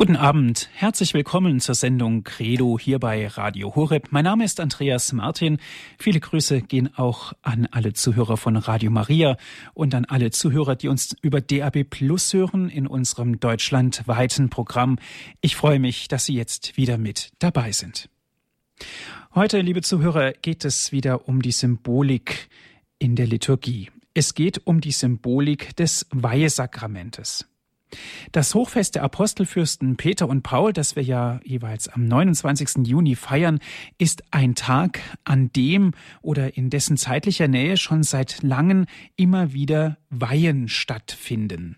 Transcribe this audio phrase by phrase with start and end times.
[0.00, 4.08] Guten Abend, herzlich willkommen zur Sendung Credo hier bei Radio Horeb.
[4.12, 5.58] Mein Name ist Andreas Martin.
[5.98, 9.36] Viele Grüße gehen auch an alle Zuhörer von Radio Maria
[9.74, 14.98] und an alle Zuhörer, die uns über DAB Plus hören in unserem deutschlandweiten Programm.
[15.42, 18.08] Ich freue mich, dass Sie jetzt wieder mit dabei sind.
[19.34, 22.48] Heute, liebe Zuhörer, geht es wieder um die Symbolik
[22.98, 23.90] in der Liturgie.
[24.14, 27.49] Es geht um die Symbolik des Weihesakramentes.
[28.32, 32.86] Das Hochfest der Apostelfürsten Peter und Paul, das wir ja jeweils am 29.
[32.86, 33.60] Juni feiern,
[33.98, 35.92] ist ein Tag, an dem
[36.22, 41.76] oder in dessen zeitlicher Nähe schon seit langem immer wieder Weihen stattfinden.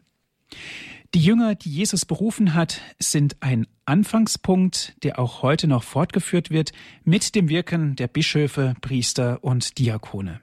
[1.14, 6.72] Die Jünger, die Jesus berufen hat, sind ein Anfangspunkt, der auch heute noch fortgeführt wird
[7.04, 10.40] mit dem Wirken der Bischöfe, Priester und Diakone.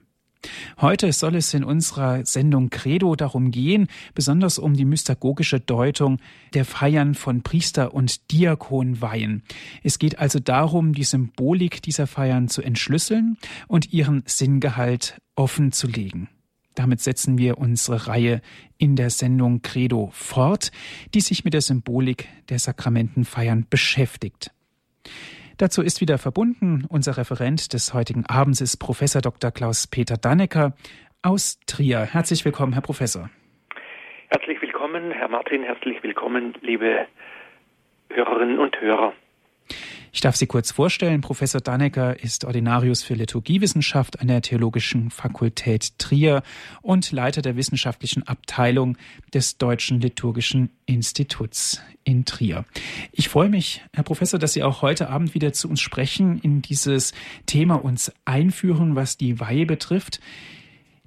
[0.79, 6.19] Heute soll es in unserer Sendung Credo darum gehen, besonders um die mystagogische Deutung
[6.53, 9.43] der Feiern von Priester und Diakonweihen.
[9.83, 15.87] Es geht also darum, die Symbolik dieser Feiern zu entschlüsseln und ihren Sinngehalt offen zu
[15.87, 16.29] legen.
[16.75, 18.41] Damit setzen wir unsere Reihe
[18.77, 20.71] in der Sendung Credo fort,
[21.13, 24.51] die sich mit der Symbolik der Sakramentenfeiern beschäftigt.
[25.59, 29.51] Dazu ist wieder verbunden unser Referent des heutigen Abends ist Professor Dr.
[29.51, 30.73] Klaus-Peter Dannecker
[31.21, 31.99] aus Trier.
[31.99, 33.29] Herzlich willkommen, Herr Professor.
[34.29, 37.07] Herzlich willkommen, Herr Martin, herzlich willkommen, liebe
[38.09, 39.11] Hörerinnen und Hörer.
[40.11, 41.21] Ich darf Sie kurz vorstellen.
[41.21, 46.41] Professor Dannecker ist Ordinarius für Liturgiewissenschaft an der Theologischen Fakultät Trier
[46.81, 48.97] und Leiter der wissenschaftlichen Abteilung
[49.33, 52.65] des Deutschen Liturgischen Instituts in Trier.
[53.11, 56.63] Ich freue mich, Herr Professor, dass Sie auch heute Abend wieder zu uns sprechen, in
[56.63, 57.13] dieses
[57.45, 60.19] Thema uns einführen, was die Weihe betrifft.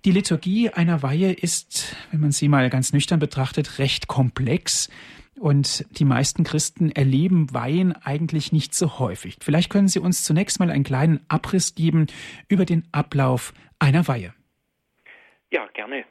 [0.05, 4.89] Die Liturgie einer Weihe ist, wenn man sie mal ganz nüchtern betrachtet, recht komplex.
[5.43, 9.39] Und die meisten Christen erleben Weihen eigentlich nicht so häufig.
[9.43, 12.07] Vielleicht können Sie uns zunächst mal einen kleinen Abriss geben
[12.49, 14.35] über den Ablauf einer Weihe.
[15.51, 16.05] Ja, gerne.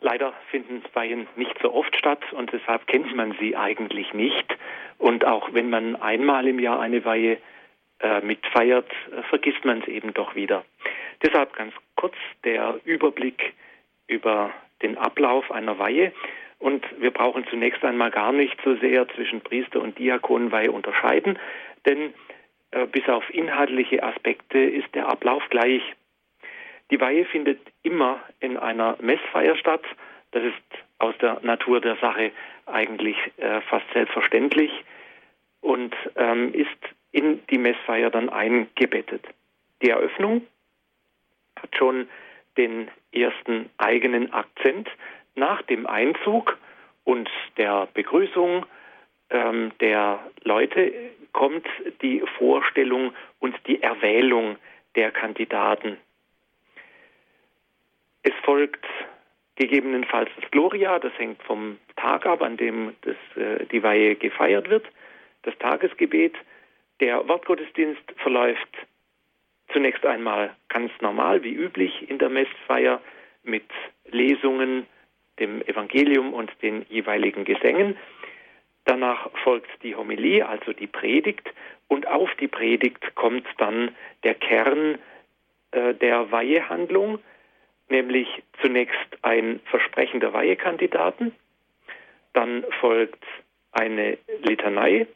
[0.00, 4.56] Leider finden Weihen nicht so oft statt und deshalb kennt man sie eigentlich nicht.
[4.96, 7.36] Und auch wenn man einmal im Jahr eine Weihe
[8.00, 10.64] äh, mitfeiert, äh, vergisst man es eben doch wieder.
[11.22, 13.52] Deshalb ganz kurz der Überblick
[14.06, 14.50] über
[14.80, 16.14] den Ablauf einer Weihe.
[16.64, 21.38] Und wir brauchen zunächst einmal gar nicht so sehr zwischen Priester und Diakonenweihe unterscheiden,
[21.84, 22.14] denn
[22.70, 25.82] äh, bis auf inhaltliche Aspekte ist der Ablauf gleich.
[26.90, 29.82] Die Weihe findet immer in einer Messfeier statt.
[30.30, 30.54] Das ist
[31.00, 32.32] aus der Natur der Sache
[32.64, 34.72] eigentlich äh, fast selbstverständlich
[35.60, 36.70] und ähm, ist
[37.12, 39.26] in die Messfeier dann eingebettet.
[39.82, 40.46] Die Eröffnung
[41.60, 42.08] hat schon
[42.56, 44.88] den ersten eigenen Akzent,
[45.34, 46.58] nach dem Einzug
[47.04, 48.66] und der Begrüßung
[49.30, 50.92] ähm, der Leute
[51.32, 51.66] kommt
[52.02, 54.56] die Vorstellung und die Erwählung
[54.94, 55.98] der Kandidaten.
[58.22, 58.84] Es folgt
[59.56, 64.70] gegebenenfalls das Gloria, das hängt vom Tag ab, an dem das, äh, die Weihe gefeiert
[64.70, 64.86] wird,
[65.42, 66.34] das Tagesgebet.
[67.00, 68.68] Der Wortgottesdienst verläuft
[69.72, 73.00] zunächst einmal ganz normal, wie üblich in der Messfeier,
[73.42, 73.64] mit
[74.06, 74.86] Lesungen,
[75.38, 77.96] dem Evangelium und den jeweiligen Gesängen.
[78.84, 81.52] Danach folgt die Homilie, also die Predigt,
[81.88, 84.98] und auf die Predigt kommt dann der Kern
[85.72, 87.18] äh, der Weihehandlung,
[87.88, 88.28] nämlich
[88.60, 91.34] zunächst ein Versprechen der Weihekandidaten,
[92.32, 93.24] dann folgt
[93.72, 95.06] eine Litanei,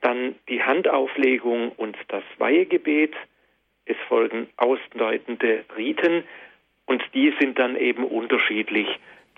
[0.00, 3.14] dann die Handauflegung und das Weihegebet,
[3.84, 6.24] es folgen ausdeutende Riten,
[6.90, 8.88] und die sind dann eben unterschiedlich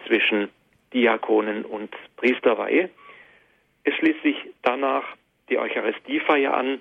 [0.07, 0.49] zwischen
[0.95, 2.89] Diakonen und Priesterweihe.
[3.85, 5.05] Es schließt sich danach
[5.51, 6.81] die Eucharistiefeier an.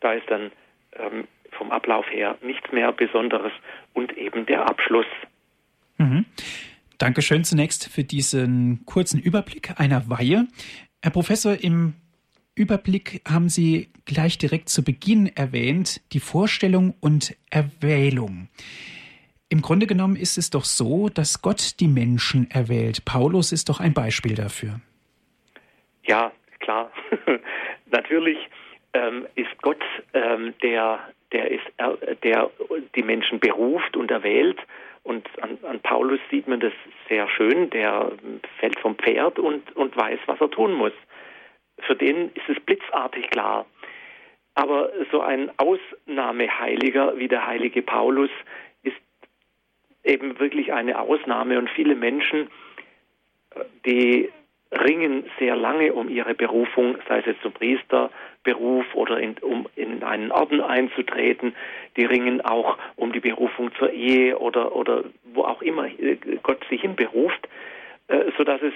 [0.00, 0.52] Da ist dann
[0.98, 3.52] ähm, vom Ablauf her nichts mehr Besonderes
[3.94, 5.06] und eben der Abschluss.
[5.96, 6.26] Mhm.
[6.98, 10.48] Dankeschön zunächst für diesen kurzen Überblick einer Weihe.
[11.00, 11.94] Herr Professor, im
[12.54, 18.48] Überblick haben Sie gleich direkt zu Beginn erwähnt, die Vorstellung und Erwählung.
[19.52, 23.04] Im Grunde genommen ist es doch so, dass Gott die Menschen erwählt.
[23.04, 24.80] Paulus ist doch ein Beispiel dafür.
[26.04, 26.90] Ja, klar.
[27.90, 28.38] Natürlich
[28.94, 29.84] ähm, ist Gott
[30.14, 31.00] ähm, der,
[31.32, 32.50] der, ist, äh, der
[32.94, 34.58] die Menschen beruft und erwählt.
[35.02, 36.72] Und an, an, Paulus sieht man das
[37.10, 37.68] sehr schön.
[37.68, 38.10] Der
[38.58, 40.94] fällt vom Pferd und, und weiß, was er tun muss.
[41.80, 43.66] Für den ist es blitzartig klar.
[44.54, 48.30] Aber so ein Ausnahmeheiliger wie der heilige Paulus
[50.04, 52.48] eben wirklich eine Ausnahme und viele Menschen,
[53.86, 54.30] die
[54.72, 60.02] ringen sehr lange um ihre Berufung, sei es jetzt zum Priesterberuf oder in, um in
[60.02, 61.54] einen Orden einzutreten.
[61.96, 65.04] Die ringen auch um die Berufung zur Ehe oder, oder
[65.34, 67.48] wo auch immer äh, Gott sich hinberuft,
[68.08, 68.72] äh, sodass es,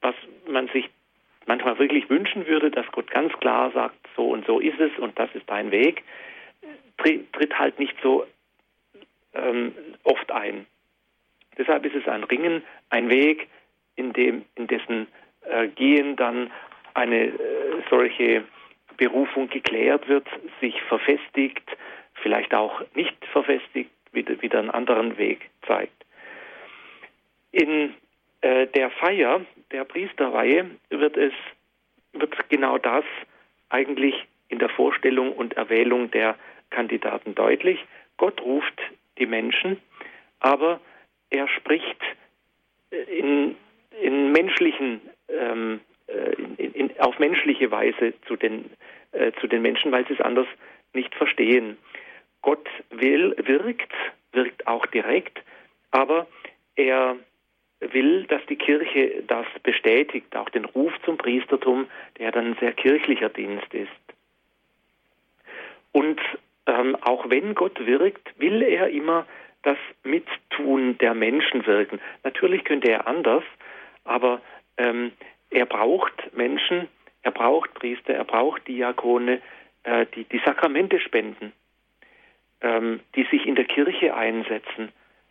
[0.00, 0.14] was
[0.48, 0.88] man sich
[1.46, 5.18] manchmal wirklich wünschen würde, dass Gott ganz klar sagt, so und so ist es und
[5.18, 6.02] das ist dein Weg,
[6.96, 8.24] tritt halt nicht so
[9.34, 9.74] ähm,
[10.04, 10.66] oft ein.
[11.58, 13.48] Deshalb ist es ein Ringen, ein Weg,
[13.96, 15.06] in, dem, in dessen
[15.42, 16.50] äh, Gehen dann
[16.94, 17.32] eine äh,
[17.90, 18.44] solche
[18.96, 20.26] Berufung geklärt wird,
[20.60, 21.68] sich verfestigt,
[22.14, 26.04] vielleicht auch nicht verfestigt, wieder, wieder einen anderen Weg zeigt.
[27.50, 27.94] In
[28.40, 31.32] äh, der Feier der Priesterweihe wird es
[32.12, 33.04] wird genau das
[33.70, 34.14] eigentlich
[34.48, 36.36] in der Vorstellung und Erwählung der
[36.70, 37.82] Kandidaten deutlich.
[38.18, 38.80] Gott ruft
[39.22, 39.80] die Menschen,
[40.40, 40.80] aber
[41.30, 42.00] er spricht
[42.90, 43.56] äh, in,
[44.00, 48.70] in menschlichen, ähm, äh, in, in, auf menschliche Weise zu den,
[49.12, 50.48] äh, zu den Menschen, weil sie es anders
[50.92, 51.78] nicht verstehen.
[52.42, 53.92] Gott will, wirkt,
[54.32, 55.40] wirkt auch direkt,
[55.92, 56.26] aber
[56.74, 57.16] er
[57.78, 61.86] will, dass die Kirche das bestätigt, auch den Ruf zum Priestertum,
[62.18, 63.90] der dann ein sehr kirchlicher Dienst ist.
[65.92, 66.20] Und
[66.66, 69.26] ähm, auch wenn Gott wirkt, will er immer
[69.62, 72.00] das Mittun der Menschen wirken.
[72.24, 73.44] Natürlich könnte er anders,
[74.04, 74.40] aber
[74.76, 75.12] ähm,
[75.50, 76.88] er braucht Menschen,
[77.22, 79.40] er braucht Priester, er braucht Diakone,
[79.84, 81.52] äh, die die Sakramente spenden,
[82.60, 84.90] ähm, die sich in der Kirche einsetzen.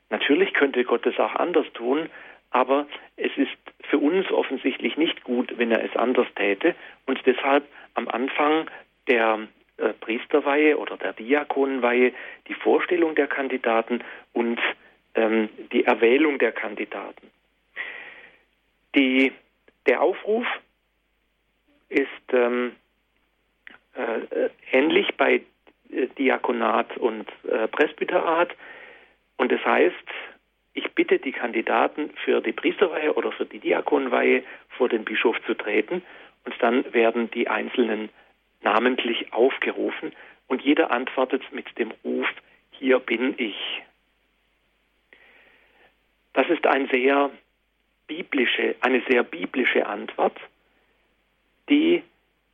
[0.10, 2.10] Natürlich könnte Gott es auch anders tun,
[2.51, 2.86] aber
[3.16, 3.57] es ist
[3.89, 6.75] für uns offensichtlich nicht gut, wenn er es anders täte
[7.06, 8.69] und deshalb am Anfang
[9.07, 9.48] der
[9.81, 12.13] äh, Priesterweihe oder der Diakonenweihe
[12.48, 14.60] die Vorstellung der Kandidaten und
[15.16, 17.30] ähm, die Erwählung der Kandidaten.
[18.95, 19.31] Die,
[19.88, 20.45] der Aufruf
[21.89, 22.75] ist ähm,
[23.95, 25.42] äh, ähnlich bei
[25.92, 28.56] äh, Diakonat und äh, Presbyterat
[29.38, 29.95] und das heißt,
[30.74, 34.44] ich bitte die Kandidaten für die Priesterweihe oder für die Diakonenweihe
[34.78, 36.01] vor den Bischof zu treten
[36.45, 38.10] und dann werden die einzelnen
[38.61, 40.13] namentlich aufgerufen
[40.47, 42.27] und jeder antwortet mit dem Ruf,
[42.71, 43.81] hier bin ich.
[46.33, 47.29] Das ist ein sehr
[48.07, 50.37] biblische, eine sehr biblische Antwort,
[51.69, 52.03] die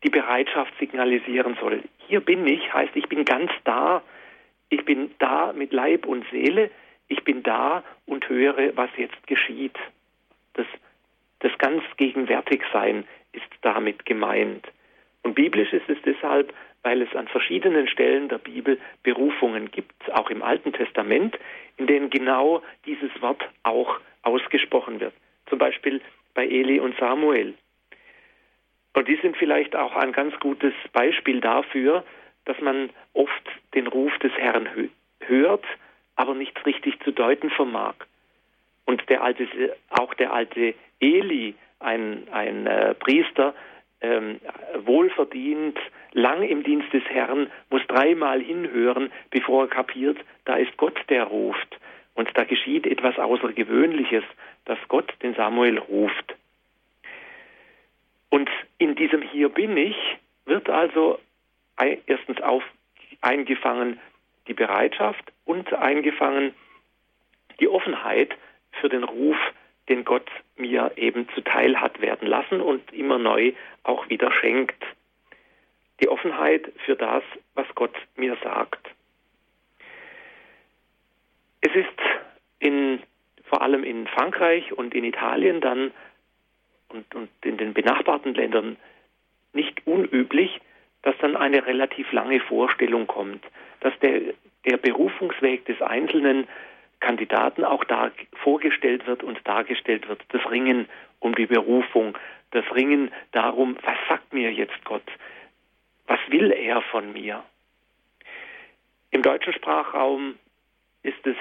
[0.04, 1.83] die Bereitschaft signalisieren soll.
[2.07, 4.04] Hier bin ich, heißt, ich bin ganz da,
[4.69, 6.69] ich bin da mit Leib und Seele,
[7.07, 9.77] ich bin da und höre, was jetzt geschieht.
[10.54, 10.68] Das,
[11.39, 14.68] das ganz Gegenwärtigsein ist damit gemeint.
[15.24, 16.54] Und biblisch ist es deshalb,
[16.84, 21.38] weil es an verschiedenen Stellen der Bibel Berufungen gibt, auch im Alten Testament,
[21.78, 25.14] in denen genau dieses Wort auch ausgesprochen wird.
[25.48, 26.02] Zum Beispiel
[26.34, 27.56] bei Eli und Samuel.
[28.94, 32.04] Und die sind vielleicht auch ein ganz gutes Beispiel dafür,
[32.46, 34.69] dass man oft den Ruf des Herrn
[35.19, 35.66] hört,
[36.16, 37.96] aber nicht richtig zu deuten vermag.
[38.86, 39.48] Und der alte,
[39.90, 43.54] auch der alte Eli, ein, ein äh, Priester,
[44.02, 44.40] ähm,
[44.86, 45.78] wohlverdient,
[46.14, 51.26] lang im Dienst des Herrn, muss dreimal hinhören, bevor er kapiert, da ist Gott, der
[51.26, 51.80] ruft.
[52.14, 54.24] Und da geschieht etwas Außergewöhnliches,
[54.66, 56.36] dass Gott den Samuel ruft.
[58.30, 59.95] Und in diesem Hier bin ich
[60.45, 61.19] wird also
[61.78, 62.64] erstens auf,
[63.21, 64.00] eingefangen
[64.48, 66.54] die Bereitschaft und eingefangen
[67.60, 68.36] die Offenheit
[68.80, 69.38] für den Ruf
[69.90, 74.83] den Gott mir eben zuteil hat werden lassen und immer neu auch wieder schenkt.
[76.02, 77.23] Die Offenheit für das,
[77.56, 78.80] was Gott mir sagt.
[81.61, 81.99] Es ist
[82.59, 83.02] in,
[83.45, 85.92] vor allem in Frankreich und in Italien dann
[86.90, 88.78] und, und in den benachbarten Ländern
[89.54, 90.59] nicht unüblich,
[91.02, 93.44] dass dann eine relativ lange Vorstellung kommt,
[93.81, 94.33] dass der,
[94.66, 96.47] der Berufungsweg des Einzelnen
[96.99, 98.11] Kandidaten auch da
[98.44, 100.23] vorgestellt wird und dargestellt wird.
[100.30, 100.87] Das Ringen
[101.19, 102.18] um die Berufung,
[102.51, 105.04] das Ringen darum, was sagt mir jetzt Gott?
[106.07, 107.44] Was will er von mir?
[109.11, 110.35] Im deutschen Sprachraum
[111.04, 111.37] ist es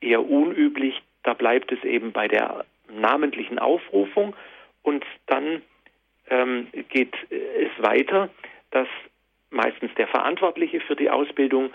[0.00, 4.34] eher unüblich, da bleibt es eben bei der namentlichen Aufrufung
[4.82, 5.62] und dann
[6.28, 8.28] ähm, geht es weiter,
[8.70, 8.88] dass
[9.50, 11.70] meistens der Verantwortliche für die Ausbildung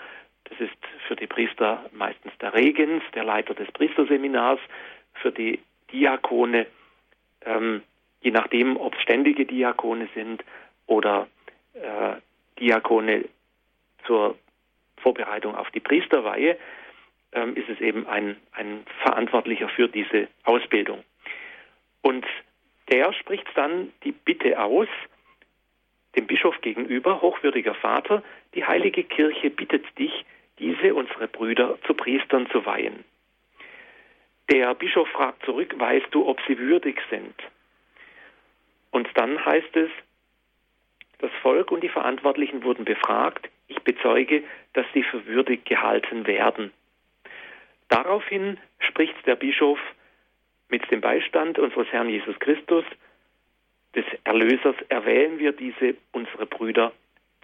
[0.48, 0.76] das ist
[1.06, 4.60] für die Priester meistens der Regens, der Leiter des Priesterseminars,
[5.14, 5.60] für die
[5.92, 6.66] Diakone,
[7.44, 7.82] ähm,
[8.20, 10.44] je nachdem, ob es ständige Diakone sind
[10.86, 11.28] oder
[11.74, 12.16] äh,
[12.60, 13.24] Diakone
[14.06, 14.36] zur
[14.98, 16.56] Vorbereitung auf die Priesterweihe,
[17.32, 21.04] ähm, ist es eben ein, ein Verantwortlicher für diese Ausbildung.
[22.02, 22.26] Und
[22.90, 24.88] der spricht dann die Bitte aus,
[26.16, 28.22] dem Bischof gegenüber, hochwürdiger Vater,
[28.54, 30.24] die heilige Kirche bittet dich,
[30.58, 33.04] diese unsere Brüder zu Priestern zu weihen.
[34.50, 37.34] Der Bischof fragt zurück, weißt du, ob sie würdig sind?
[38.90, 39.90] Und dann heißt es,
[41.18, 46.72] das Volk und die Verantwortlichen wurden befragt, ich bezeuge, dass sie für würdig gehalten werden.
[47.88, 49.78] Daraufhin spricht der Bischof
[50.68, 52.84] mit dem Beistand unseres Herrn Jesus Christus,
[53.94, 56.92] des Erlösers, erwählen wir diese, unsere Brüder,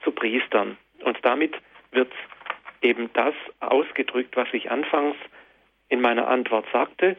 [0.03, 0.77] zu Priestern.
[1.03, 1.55] Und damit
[1.91, 2.13] wird
[2.83, 5.17] eben das ausgedrückt, was ich anfangs
[5.89, 7.17] in meiner Antwort sagte.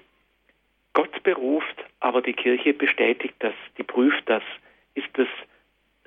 [0.93, 4.43] Gott beruft, aber die Kirche bestätigt das, die prüft das.
[4.93, 5.27] Ist es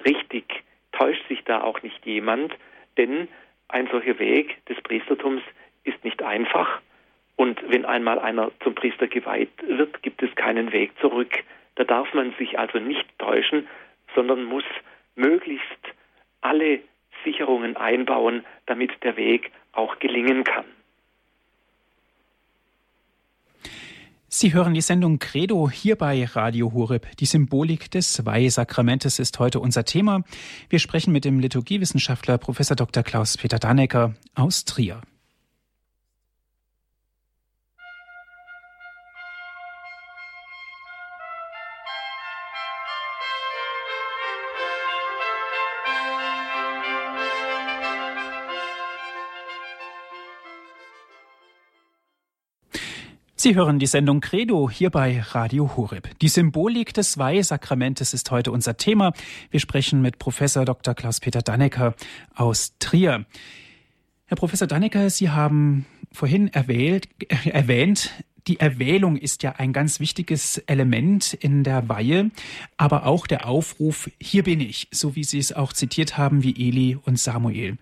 [0.05, 0.63] richtig?
[0.93, 2.55] Täuscht sich da auch nicht jemand?
[2.97, 3.29] Denn
[3.69, 5.43] ein solcher Weg des Priestertums
[5.85, 6.81] ist nicht einfach.
[7.37, 11.45] Und wenn einmal einer zum Priester geweiht wird, gibt es keinen Weg zurück.
[11.77, 13.69] Da darf man sich also nicht täuschen,
[14.15, 14.65] sondern muss
[15.15, 15.65] möglichst
[16.41, 16.81] alle
[17.25, 20.65] Sicherungen einbauen, damit der Weg auch gelingen kann.
[24.31, 27.17] Sie hören die Sendung Credo hier bei Radio Horeb.
[27.17, 30.23] Die Symbolik des Weihsakramentes ist heute unser Thema.
[30.69, 32.59] Wir sprechen mit dem Liturgiewissenschaftler Prof.
[32.59, 33.03] Dr.
[33.03, 35.01] Klaus-Peter Dannecker aus Trier.
[53.41, 56.19] Sie hören die Sendung Credo hier bei Radio Horeb.
[56.19, 59.13] Die Symbolik des Weihsakramentes ist heute unser Thema.
[59.53, 60.93] Wir sprechen mit Professor Dr.
[60.93, 61.95] Klaus-Peter Dannecker
[62.35, 63.27] aus Trier.
[64.27, 68.11] Herr Professor Dannecker, Sie haben vorhin erwählt, äh, erwähnt,
[68.49, 72.33] die Erwählung ist ja ein ganz wichtiges Element in der Weihe,
[72.77, 76.57] aber auch der Aufruf, hier bin ich, so wie Sie es auch zitiert haben wie
[76.69, 77.79] Eli und Samuel.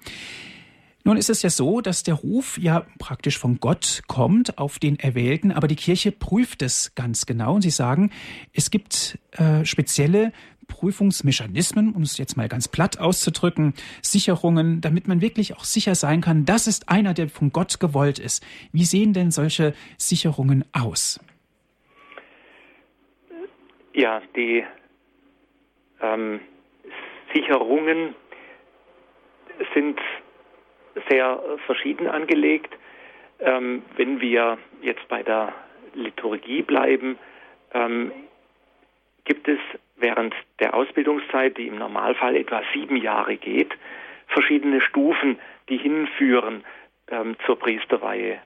[1.06, 4.98] Nun ist es ja so, dass der Ruf ja praktisch von Gott kommt auf den
[4.98, 8.10] Erwählten, aber die Kirche prüft es ganz genau und sie sagen,
[8.52, 10.32] es gibt äh, spezielle
[10.66, 16.22] Prüfungsmechanismen, um es jetzt mal ganz platt auszudrücken, Sicherungen, damit man wirklich auch sicher sein
[16.22, 18.44] kann, das ist einer, der von Gott gewollt ist.
[18.72, 21.20] Wie sehen denn solche Sicherungen aus?
[23.94, 24.64] Ja, die
[26.00, 26.40] ähm,
[27.32, 28.16] Sicherungen
[29.72, 30.00] sind
[31.08, 32.74] sehr verschieden angelegt.
[33.40, 35.52] Ähm, wenn wir jetzt bei der
[35.94, 37.18] Liturgie bleiben,
[37.74, 38.12] ähm,
[39.24, 39.58] gibt es
[39.96, 43.72] während der Ausbildungszeit, die im Normalfall etwa sieben Jahre geht,
[44.28, 45.38] verschiedene Stufen,
[45.68, 46.64] die hinführen
[47.08, 48.38] ähm, zur Priesterweihe.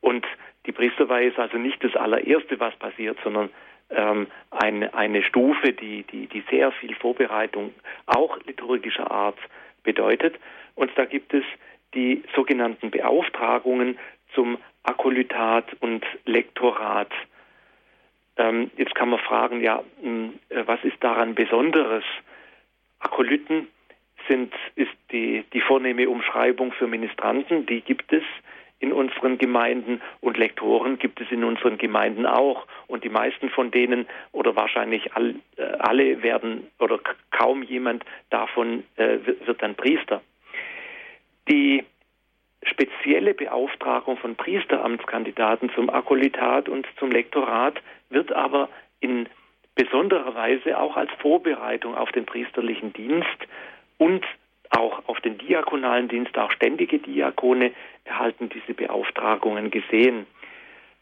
[0.00, 0.26] Und
[0.66, 3.50] die Priesterweihe ist also nicht das allererste, was passiert, sondern
[3.90, 7.74] ähm, eine, eine Stufe, die, die, die sehr viel Vorbereitung
[8.06, 9.38] auch liturgischer Art
[9.82, 10.36] bedeutet.
[10.74, 11.44] Und da gibt es
[11.94, 13.98] die sogenannten Beauftragungen
[14.34, 17.10] zum Akolytat und Lektorat.
[18.36, 22.04] Ähm, jetzt kann man fragen, ja, hm, äh, was ist daran Besonderes?
[22.98, 23.68] Akolyten
[24.28, 28.22] sind, ist die, die vornehme Umschreibung für Ministranten, die gibt es
[28.82, 32.66] in unseren Gemeinden und Lektoren gibt es in unseren Gemeinden auch.
[32.88, 36.98] Und die meisten von denen oder wahrscheinlich all, äh, alle werden oder
[37.30, 40.20] kaum jemand davon äh, wird dann Priester.
[41.52, 41.84] Die
[42.62, 47.78] spezielle Beauftragung von Priesteramtskandidaten zum Akolytat und zum Lektorat
[48.08, 49.28] wird aber in
[49.74, 53.26] besonderer Weise auch als Vorbereitung auf den priesterlichen Dienst
[53.98, 54.24] und
[54.70, 57.72] auch auf den diakonalen Dienst, auch ständige Diakone
[58.04, 60.26] erhalten diese Beauftragungen gesehen.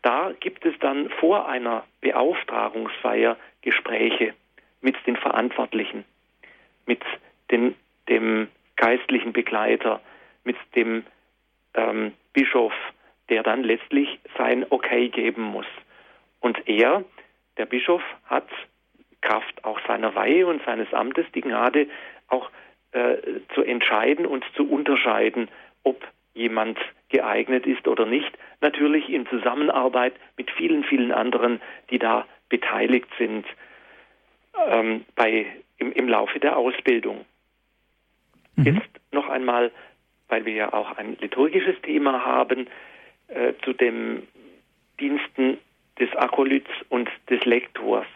[0.02, 4.35] Da gibt es dann vor einer Beauftragungsfeier Gespräche
[4.80, 6.04] mit den Verantwortlichen,
[6.87, 7.02] mit
[7.52, 7.76] den,
[8.09, 10.00] dem geistlichen Begleiter,
[10.44, 11.04] mit dem
[11.75, 12.73] ähm, Bischof,
[13.28, 15.66] der dann letztlich sein Okay geben muss.
[16.40, 17.04] Und er,
[17.56, 18.49] der Bischof, hat
[19.20, 21.87] Kraft auch seiner Weihe und seines Amtes die Gnade,
[22.28, 22.50] auch
[22.92, 23.16] äh,
[23.54, 25.49] zu entscheiden und zu unterscheiden,
[25.82, 26.78] ob jemand
[27.09, 28.30] geeignet ist oder nicht.
[28.61, 33.47] Natürlich in Zusammenarbeit mit vielen, vielen anderen, die da beteiligt sind
[34.68, 35.47] ähm, bei,
[35.78, 37.25] im, im Laufe der Ausbildung.
[38.56, 38.64] Mhm.
[38.66, 39.70] Jetzt noch einmal
[40.30, 42.68] weil wir ja auch ein liturgisches Thema haben,
[43.28, 44.26] äh, zu den
[44.99, 45.58] Diensten
[45.99, 48.06] des Akolyts und des Lektors.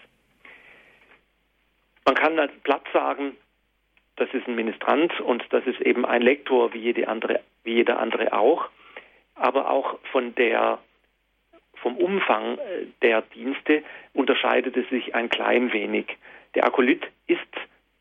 [2.05, 3.37] Man kann als platt sagen,
[4.17, 7.99] das ist ein Ministrant und das ist eben ein Lektor wie, jede andere, wie jeder
[7.99, 8.69] andere auch,
[9.35, 10.79] aber auch von der
[11.77, 13.83] vom Umfang äh, der Dienste
[14.15, 16.07] unterscheidet es sich ein klein wenig.
[16.55, 17.41] Der Akolyt ist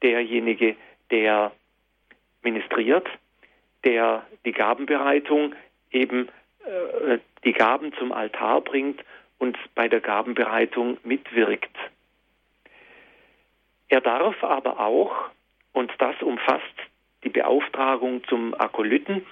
[0.02, 0.76] derjenige,
[1.12, 1.52] der
[2.44, 3.08] ministriert,
[3.84, 5.56] der die Gabenbereitung
[5.92, 6.30] eben
[6.66, 9.04] äh, die Gaben zum Altar bringt
[9.38, 11.76] und bei der Gabenbereitung mitwirkt.
[13.90, 15.14] Er darf aber auch,
[15.74, 16.64] und das umfasst
[17.24, 19.26] die Beauftragung zum Akolyten,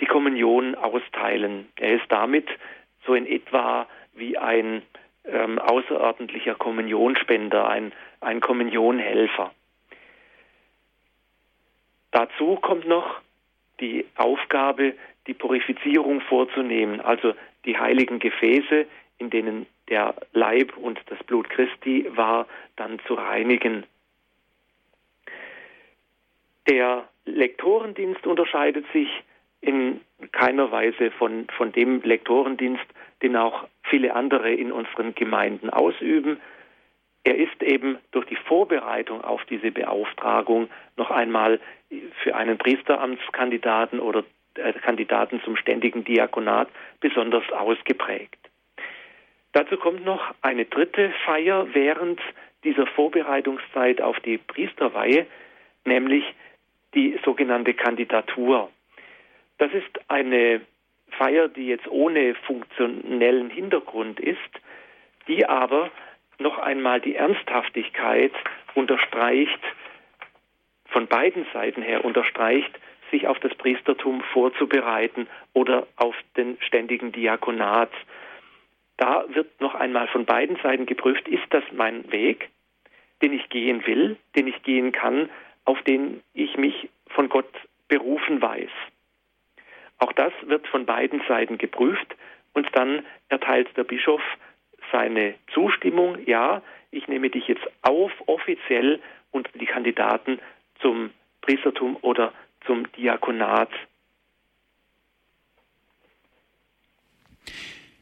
[0.00, 1.68] die Kommunion austeilen.
[1.76, 2.48] Er ist damit
[3.06, 4.82] so in etwa wie ein
[5.24, 9.52] ähm, außerordentlicher Kommunionspender, ein, ein Kommunionhelfer.
[12.10, 13.20] Dazu kommt noch
[13.80, 14.94] die Aufgabe,
[15.26, 18.86] die Purifizierung vorzunehmen, also die heiligen Gefäße,
[19.18, 23.84] in denen der Leib und das Blut Christi war, dann zu reinigen.
[26.68, 29.08] Der Lektorendienst unterscheidet sich
[29.60, 30.00] in
[30.32, 32.84] keiner Weise von, von dem Lektorendienst,
[33.22, 36.40] den auch viele andere in unseren Gemeinden ausüben.
[37.24, 41.60] Er ist eben durch die Vorbereitung auf diese Beauftragung noch einmal
[42.22, 46.68] für einen Priesteramtskandidaten oder äh, Kandidaten zum ständigen Diakonat
[47.00, 48.38] besonders ausgeprägt.
[49.52, 52.20] Dazu kommt noch eine dritte Feier während
[52.64, 55.26] dieser Vorbereitungszeit auf die Priesterweihe,
[55.84, 56.24] nämlich
[56.94, 58.70] die sogenannte Kandidatur.
[59.58, 60.60] Das ist eine
[61.10, 64.38] Feier, die jetzt ohne funktionellen Hintergrund ist,
[65.26, 65.90] die aber
[66.38, 68.32] noch einmal die Ernsthaftigkeit
[68.74, 69.60] unterstreicht,
[70.86, 72.70] von beiden Seiten her unterstreicht,
[73.10, 77.90] sich auf das Priestertum vorzubereiten oder auf den ständigen Diakonat.
[78.96, 82.50] Da wird noch einmal von beiden Seiten geprüft, ist das mein Weg,
[83.22, 85.30] den ich gehen will, den ich gehen kann,
[85.64, 87.52] auf den ich mich von Gott
[87.88, 88.70] berufen weiß.
[89.98, 92.14] Auch das wird von beiden Seiten geprüft
[92.54, 94.22] und dann erteilt der Bischof
[94.92, 100.38] seine Zustimmung, ja, ich nehme dich jetzt auf offiziell unter die Kandidaten
[100.80, 101.10] zum
[101.42, 102.32] Priestertum oder
[102.66, 103.70] zum Diakonat.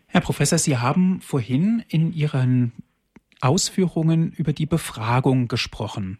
[0.08, 2.72] Herr Professor, Sie haben vorhin in Ihren
[3.42, 6.18] Ausführungen über die Befragung gesprochen.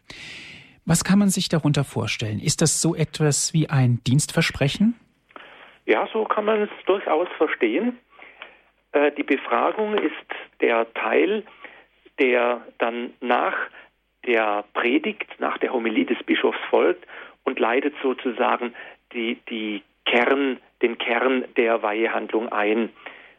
[0.85, 2.39] Was kann man sich darunter vorstellen?
[2.39, 4.95] Ist das so etwas wie ein Dienstversprechen?
[5.87, 7.99] Ja, so kann man es durchaus verstehen.
[8.97, 10.15] Äh, die Befragung ist
[10.61, 11.45] der Teil,
[12.19, 13.55] der dann nach
[14.27, 17.07] der Predigt, nach der Homilie des Bischofs folgt
[17.45, 18.75] und leitet sozusagen
[19.13, 22.91] die, die Kern, den Kern der Weihehandlung ein.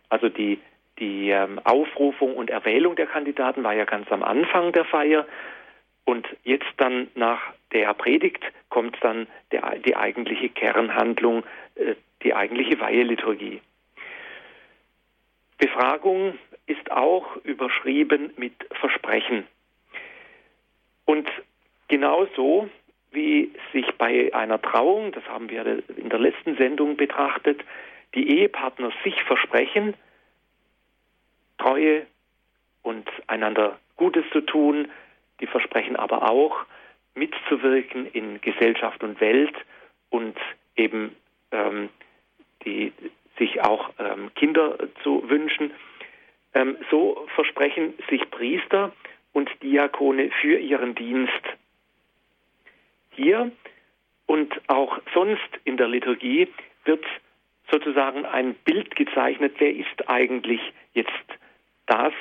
[0.09, 0.59] Also die,
[0.99, 5.25] die ähm, Aufrufung und Erwählung der Kandidaten war ja ganz am Anfang der Feier.
[6.05, 7.41] Und jetzt dann nach
[7.73, 11.43] der Predigt kommt dann der, die eigentliche Kernhandlung,
[11.75, 13.59] äh, die eigentliche Weiheliturgie.
[15.57, 19.47] Befragung ist auch überschrieben mit Versprechen.
[21.05, 21.27] Und
[21.87, 22.69] genauso
[23.11, 27.61] wie sich bei einer Trauung, das haben wir in der letzten Sendung betrachtet,
[28.13, 29.93] die Ehepartner sich versprechen,
[31.57, 32.05] Treue
[32.83, 34.89] und einander Gutes zu tun,
[35.39, 36.65] die versprechen aber auch,
[37.15, 39.55] mitzuwirken in Gesellschaft und Welt
[40.09, 40.37] und
[40.75, 41.15] eben
[41.51, 41.89] ähm,
[42.63, 42.93] die
[43.37, 45.71] sich auch ähm, Kinder zu wünschen.
[46.53, 48.91] Ähm, so versprechen sich Priester
[49.33, 51.43] und Diakone für ihren Dienst.
[53.11, 53.51] Hier
[54.25, 56.47] und auch sonst in der Liturgie
[56.85, 57.05] wird
[57.71, 60.61] sozusagen ein Bild gezeichnet, wer ist eigentlich
[60.93, 61.11] jetzt
[61.85, 62.13] das,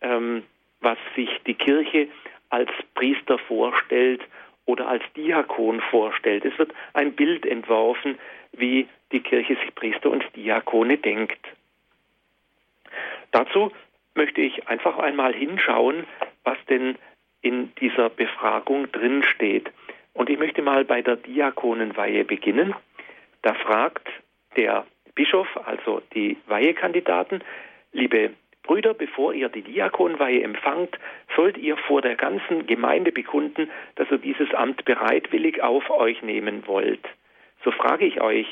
[0.00, 0.42] ähm,
[0.80, 2.08] was sich die Kirche
[2.50, 4.22] als Priester vorstellt
[4.66, 6.44] oder als Diakon vorstellt.
[6.44, 8.18] Es wird ein Bild entworfen,
[8.56, 11.38] wie die Kirche sich Priester und Diakone denkt.
[13.30, 13.72] Dazu
[14.14, 16.04] möchte ich einfach einmal hinschauen,
[16.44, 16.96] was denn
[17.42, 19.70] in dieser Befragung drinsteht.
[20.12, 22.74] Und ich möchte mal bei der Diakonenweihe beginnen.
[23.42, 24.08] Da fragt
[24.56, 27.42] der Bischof, also die Weihekandidaten,
[27.92, 28.30] liebe
[28.62, 30.98] Brüder, bevor ihr die Diakonweihe empfangt,
[31.36, 36.66] sollt ihr vor der ganzen Gemeinde bekunden, dass ihr dieses Amt bereitwillig auf euch nehmen
[36.66, 37.06] wollt.
[37.64, 38.46] So frage ich euch,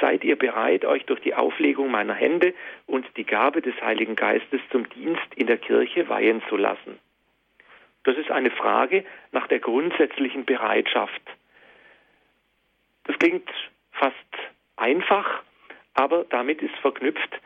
[0.00, 2.54] seid ihr bereit, euch durch die Auflegung meiner Hände
[2.86, 6.98] und die Gabe des Heiligen Geistes zum Dienst in der Kirche weihen zu lassen?
[8.04, 11.22] Das ist eine Frage nach der grundsätzlichen Bereitschaft.
[13.04, 13.48] Das klingt
[13.92, 14.16] fast
[14.76, 15.42] einfach,
[15.94, 17.40] aber damit ist verknüpft,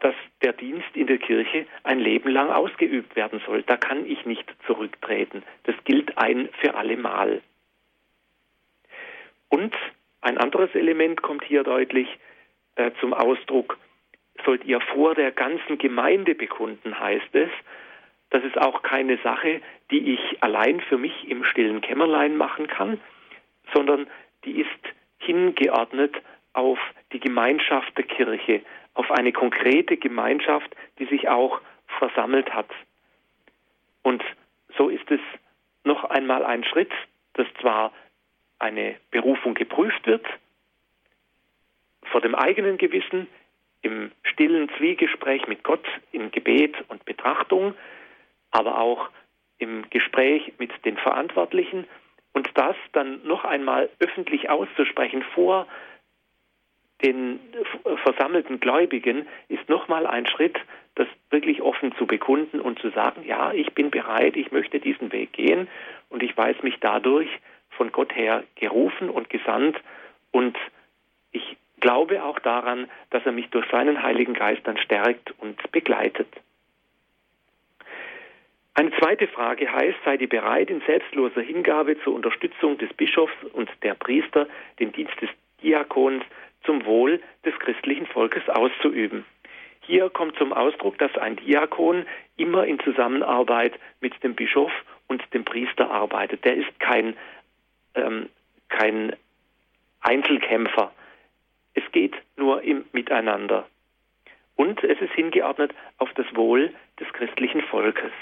[0.00, 3.62] dass der Dienst in der Kirche ein Leben lang ausgeübt werden soll.
[3.62, 5.44] Da kann ich nicht zurücktreten.
[5.64, 7.40] Das gilt ein für alle Mal.
[9.48, 9.74] Und
[10.22, 12.08] ein anderes Element kommt hier deutlich
[12.76, 13.78] äh, zum Ausdruck.
[14.44, 17.50] sollt ihr vor der ganzen Gemeinde bekunden, heißt es.
[18.30, 22.98] Das ist auch keine Sache, die ich allein für mich im stillen Kämmerlein machen kann,
[23.74, 24.06] sondern
[24.44, 24.68] die ist
[25.18, 26.16] hingeordnet
[26.54, 26.78] auf
[27.12, 28.62] die Gemeinschaft der Kirche,
[28.94, 31.60] auf eine konkrete Gemeinschaft, die sich auch
[31.98, 32.70] versammelt hat.
[34.02, 34.22] Und
[34.76, 35.20] so ist es
[35.84, 36.92] noch einmal ein Schritt,
[37.34, 37.92] dass zwar
[38.58, 40.26] eine Berufung geprüft wird,
[42.04, 43.26] vor dem eigenen Gewissen,
[43.82, 47.74] im stillen Zwiegespräch mit Gott, in Gebet und Betrachtung,
[48.50, 49.10] aber auch
[49.58, 51.86] im Gespräch mit den Verantwortlichen
[52.32, 55.66] und das dann noch einmal öffentlich auszusprechen vor
[57.02, 57.40] den
[58.04, 60.56] versammelten Gläubigen ist nochmal ein Schritt,
[60.94, 65.10] das wirklich offen zu bekunden und zu sagen, ja, ich bin bereit, ich möchte diesen
[65.10, 65.68] Weg gehen
[66.10, 67.28] und ich weiß mich dadurch
[67.76, 69.80] von Gott her gerufen und gesandt
[70.30, 70.56] und
[71.32, 76.28] ich glaube auch daran, dass er mich durch seinen Heiligen Geist dann stärkt und begleitet.
[78.74, 83.70] Eine zweite Frage heißt, seid ihr bereit, in selbstloser Hingabe zur Unterstützung des Bischofs und
[83.82, 84.46] der Priester
[84.78, 85.28] den Dienst des
[85.62, 86.24] Diakons
[86.64, 89.26] zum Wohl des christlichen Volkes auszuüben.
[89.80, 92.06] Hier kommt zum Ausdruck, dass ein Diakon
[92.36, 94.72] immer in Zusammenarbeit mit dem Bischof
[95.08, 96.44] und dem Priester arbeitet.
[96.44, 97.14] Der ist kein,
[97.94, 98.28] ähm,
[98.68, 99.14] kein
[100.00, 100.92] Einzelkämpfer.
[101.74, 103.66] Es geht nur im Miteinander.
[104.56, 108.12] Und es ist hingeordnet auf das Wohl des christlichen Volkes.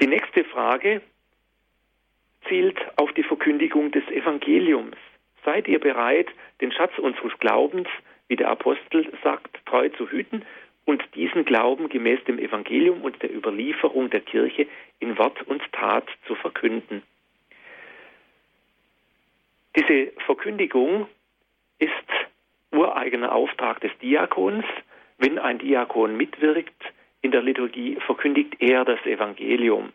[0.00, 1.02] Die nächste Frage
[2.48, 4.96] zielt auf die Verkündigung des Evangeliums.
[5.44, 6.28] Seid ihr bereit,
[6.60, 7.88] den Schatz unseres Glaubens,
[8.28, 10.44] wie der Apostel sagt, treu zu hüten
[10.84, 14.66] und diesen Glauben gemäß dem Evangelium und der Überlieferung der Kirche
[15.00, 17.02] in Wort und Tat zu verkünden?
[19.76, 21.08] Diese Verkündigung
[21.78, 21.90] ist
[22.70, 24.64] ureigener Auftrag des Diakons.
[25.18, 26.82] Wenn ein Diakon mitwirkt
[27.20, 29.92] in der Liturgie, verkündigt er das Evangelium.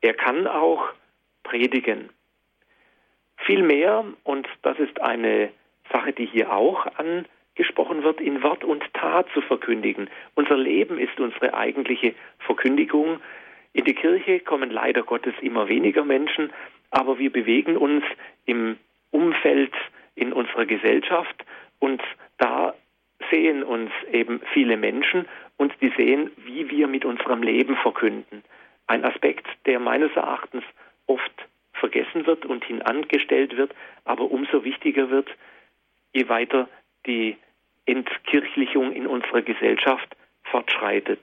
[0.00, 0.90] Er kann auch
[1.44, 2.10] predigen.
[3.38, 5.50] Vielmehr, und das ist eine
[5.90, 10.10] Sache, die hier auch angesprochen wird, in Wort und Tat zu verkündigen.
[10.34, 13.20] Unser Leben ist unsere eigentliche Verkündigung.
[13.72, 16.52] In die Kirche kommen leider Gottes immer weniger Menschen,
[16.90, 18.04] aber wir bewegen uns
[18.46, 18.78] im
[19.10, 19.72] Umfeld
[20.14, 21.44] in unserer Gesellschaft
[21.78, 22.02] und
[22.38, 22.74] da
[23.30, 28.42] sehen uns eben viele Menschen und die sehen, wie wir mit unserem Leben verkünden.
[28.86, 30.64] Ein Aspekt, der meines Erachtens
[31.06, 31.32] oft
[31.74, 33.74] vergessen wird und hinangestellt wird,
[34.04, 35.28] aber umso wichtiger wird,
[36.12, 36.68] je weiter
[37.06, 37.36] die
[37.86, 41.22] Entkirchlichung in unserer Gesellschaft fortschreitet.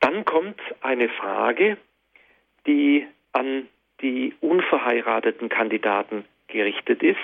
[0.00, 1.76] Dann kommt eine Frage,
[2.68, 3.66] die an
[4.00, 7.18] die unverheirateten Kandidaten gerichtet ist,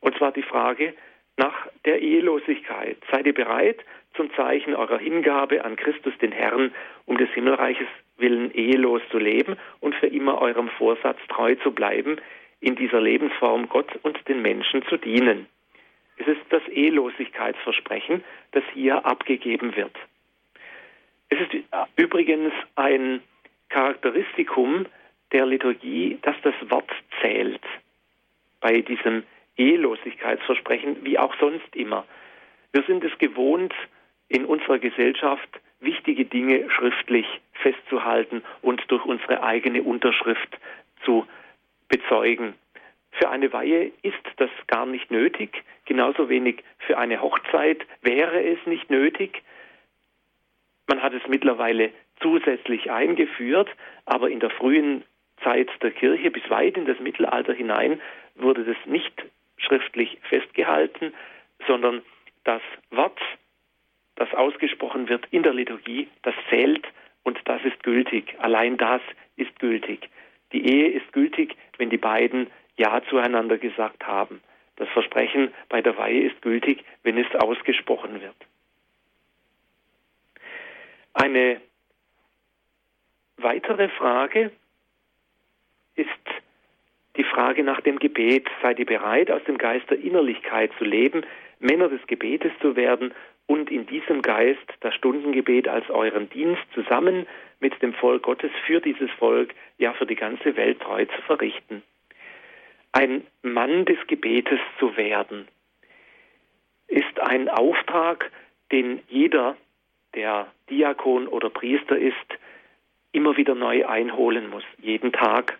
[0.00, 0.94] und zwar die Frage
[1.36, 2.96] nach der Ehelosigkeit.
[3.10, 3.84] Seid ihr bereit,
[4.14, 6.72] zum Zeichen eurer Hingabe an Christus den Herrn,
[7.06, 12.16] um des Himmelreiches willen ehelos zu leben und für immer eurem Vorsatz treu zu bleiben,
[12.60, 15.46] in dieser Lebensform Gott und den Menschen zu dienen.
[16.16, 19.94] Es ist das Ehelosigkeitsversprechen, das hier abgegeben wird.
[21.28, 21.64] Es ist
[21.96, 23.20] übrigens ein
[23.76, 24.86] Charakteristikum
[25.32, 27.60] der Liturgie, dass das Wort zählt
[28.58, 29.22] bei diesem
[29.58, 32.06] Ehelosigkeitsversprechen, wie auch sonst immer.
[32.72, 33.74] Wir sind es gewohnt,
[34.28, 40.56] in unserer Gesellschaft wichtige Dinge schriftlich festzuhalten und durch unsere eigene Unterschrift
[41.04, 41.26] zu
[41.88, 42.54] bezeugen.
[43.10, 48.58] Für eine Weihe ist das gar nicht nötig, genauso wenig für eine Hochzeit wäre es
[48.64, 49.42] nicht nötig.
[50.86, 53.68] Man hat es mittlerweile zusätzlich eingeführt,
[54.04, 55.04] aber in der frühen
[55.42, 58.00] Zeit der Kirche bis weit in das Mittelalter hinein
[58.36, 59.24] wurde das nicht
[59.58, 61.12] schriftlich festgehalten,
[61.66, 62.02] sondern
[62.44, 63.18] das Wort
[64.16, 66.86] das ausgesprochen wird in der Liturgie, das zählt
[67.22, 68.34] und das ist gültig.
[68.38, 69.02] Allein das
[69.36, 70.08] ist gültig.
[70.52, 74.40] Die Ehe ist gültig, wenn die beiden Ja zueinander gesagt haben.
[74.76, 78.36] Das Versprechen bei der Weihe ist gültig, wenn es ausgesprochen wird.
[81.12, 81.60] Eine
[83.36, 84.50] weitere Frage
[85.94, 86.08] ist
[87.16, 88.48] die Frage nach dem Gebet.
[88.62, 91.24] Seid ihr bereit, aus dem Geist der Innerlichkeit zu leben,
[91.58, 93.14] Männer des Gebetes zu werden
[93.46, 97.26] und in diesem Geist das Stundengebet als euren Dienst zusammen
[97.60, 101.82] mit dem Volk Gottes für dieses Volk, ja für die ganze Welt treu zu verrichten.
[102.92, 105.48] Ein Mann des Gebetes zu werden,
[106.88, 108.30] ist ein Auftrag,
[108.72, 109.56] den jeder,
[110.14, 112.14] der Diakon oder Priester ist,
[113.16, 115.58] immer wieder neu einholen muss, jeden Tag.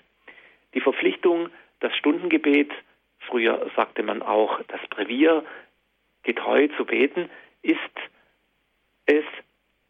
[0.75, 1.49] Die Verpflichtung,
[1.81, 2.71] das Stundengebet
[3.21, 5.43] früher sagte man auch das Brevier,
[6.23, 7.31] getreu zu beten,
[7.63, 7.79] ist
[9.07, 9.25] es,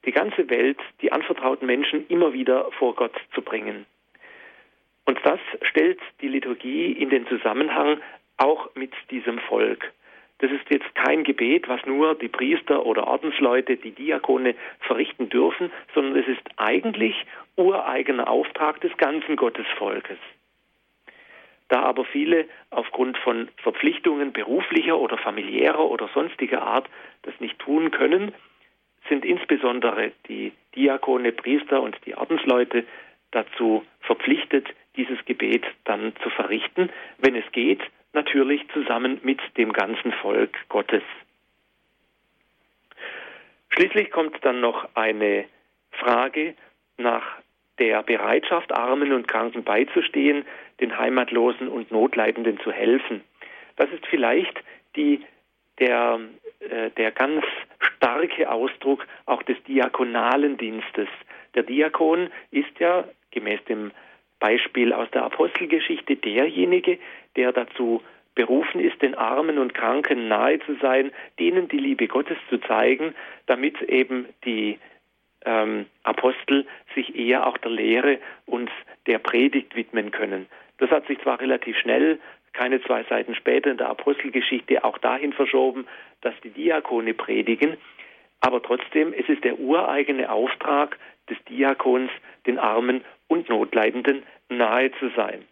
[0.04, 3.84] die ganze Welt, die anvertrauten Menschen immer wieder vor Gott zu bringen.
[5.04, 8.00] Und das stellt die Liturgie in den Zusammenhang
[8.36, 9.92] auch mit diesem Volk.
[10.38, 15.70] Das ist jetzt kein Gebet, was nur die Priester oder Ordensleute, die Diakone verrichten dürfen,
[15.94, 17.14] sondern es ist eigentlich
[17.56, 20.18] ureigener Auftrag des ganzen Gottesvolkes.
[21.68, 26.88] Da aber viele aufgrund von Verpflichtungen beruflicher oder familiärer oder sonstiger Art
[27.22, 28.32] das nicht tun können,
[29.08, 32.84] sind insbesondere die Diakone, Priester und die Ordensleute
[33.30, 37.80] dazu verpflichtet, dieses Gebet dann zu verrichten, wenn es geht,
[38.16, 41.02] natürlich zusammen mit dem ganzen Volk Gottes.
[43.68, 45.44] Schließlich kommt dann noch eine
[45.92, 46.54] Frage
[46.96, 47.22] nach
[47.78, 50.44] der Bereitschaft, Armen und Kranken beizustehen,
[50.80, 53.22] den Heimatlosen und Notleidenden zu helfen.
[53.76, 54.58] Das ist vielleicht
[54.96, 55.24] die,
[55.78, 56.18] der,
[56.60, 57.44] äh, der ganz
[57.78, 61.08] starke Ausdruck auch des diakonalen Dienstes.
[61.54, 63.92] Der Diakon ist ja gemäß dem
[64.38, 66.98] Beispiel aus der Apostelgeschichte derjenige,
[67.36, 68.02] der dazu
[68.34, 73.14] berufen ist, den Armen und Kranken nahe zu sein, denen die Liebe Gottes zu zeigen,
[73.46, 74.78] damit eben die
[75.44, 78.70] ähm, Apostel sich eher auch der Lehre und
[79.06, 80.46] der Predigt widmen können.
[80.78, 82.18] Das hat sich zwar relativ schnell,
[82.52, 85.86] keine zwei Seiten später in der Apostelgeschichte auch dahin verschoben,
[86.20, 87.76] dass die Diakone predigen,
[88.40, 92.10] aber trotzdem, es ist der ureigene Auftrag des Diakons,
[92.46, 95.44] den Armen und Notleidenden nahe zu sein.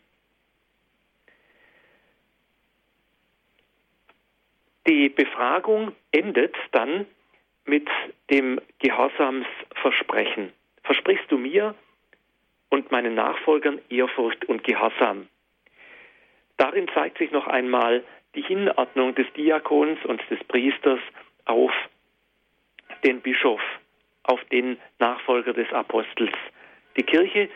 [4.87, 7.07] Die Befragung endet dann
[7.65, 7.89] mit
[8.31, 10.53] dem Gehorsamsversprechen.
[10.83, 11.75] Versprichst du mir
[12.69, 15.29] und meinen Nachfolgern Ehrfurcht und Gehorsam?
[16.59, 21.01] Darin zeigt sich noch einmal die Hinordnung des Diakons und des Priesters
[21.47, 21.73] auf
[23.05, 23.61] den Bischof,
[24.25, 26.35] auf den Nachfolger des Apostels.
[26.97, 27.49] Die Kirche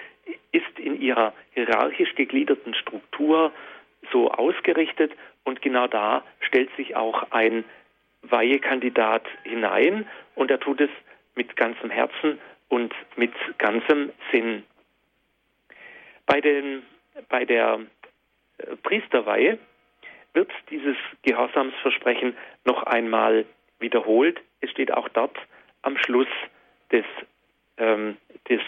[0.52, 3.52] ist in ihrer hierarchisch gegliederten Struktur
[4.12, 5.12] so ausgerichtet
[5.44, 7.64] und genau da stellt sich auch ein
[8.22, 10.90] Weihekandidat hinein und er tut es
[11.34, 14.64] mit ganzem Herzen und mit ganzem Sinn.
[16.26, 16.82] Bei, den,
[17.28, 17.80] bei der
[18.58, 19.58] äh, Priesterweihe
[20.34, 23.46] wird dieses Gehorsamsversprechen noch einmal
[23.78, 24.40] wiederholt.
[24.60, 25.36] Es steht auch dort
[25.82, 26.28] am Schluss
[26.92, 27.04] des,
[27.78, 28.60] ähm, des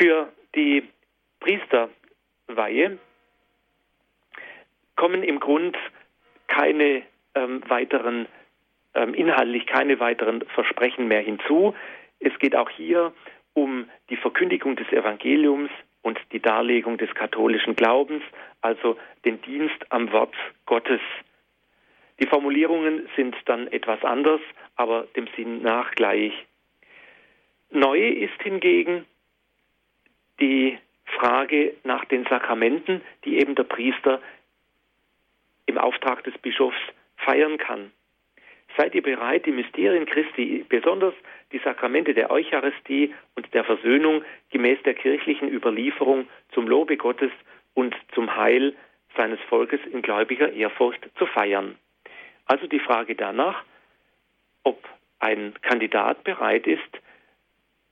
[0.00, 0.88] Für die
[1.40, 2.98] Priesterweihe
[4.96, 5.76] kommen im Grund
[6.46, 7.02] keine
[7.34, 8.26] ähm, weiteren,
[8.94, 11.74] ähm, inhaltlich keine weiteren Versprechen mehr hinzu.
[12.18, 13.12] Es geht auch hier
[13.52, 18.22] um die Verkündigung des Evangeliums und die Darlegung des katholischen Glaubens,
[18.62, 20.34] also den Dienst am Wort
[20.64, 21.02] Gottes.
[22.20, 24.40] Die Formulierungen sind dann etwas anders,
[24.76, 26.32] aber dem Sinn nach gleich.
[27.70, 29.04] Neu ist hingegen
[30.40, 34.20] die Frage nach den Sakramenten, die eben der Priester
[35.66, 36.78] im Auftrag des Bischofs
[37.16, 37.92] feiern kann.
[38.76, 41.14] Seid ihr bereit, die Mysterien Christi, besonders
[41.52, 47.32] die Sakramente der Eucharistie und der Versöhnung gemäß der kirchlichen Überlieferung zum Lobe Gottes
[47.74, 48.74] und zum Heil
[49.16, 51.76] seines Volkes in gläubiger Ehrfurcht zu feiern?
[52.46, 53.64] Also die Frage danach,
[54.62, 57.00] ob ein Kandidat bereit ist,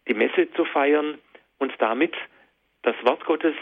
[0.07, 1.19] die Messe zu feiern
[1.59, 2.15] und damit
[2.83, 3.55] das Wort Gottes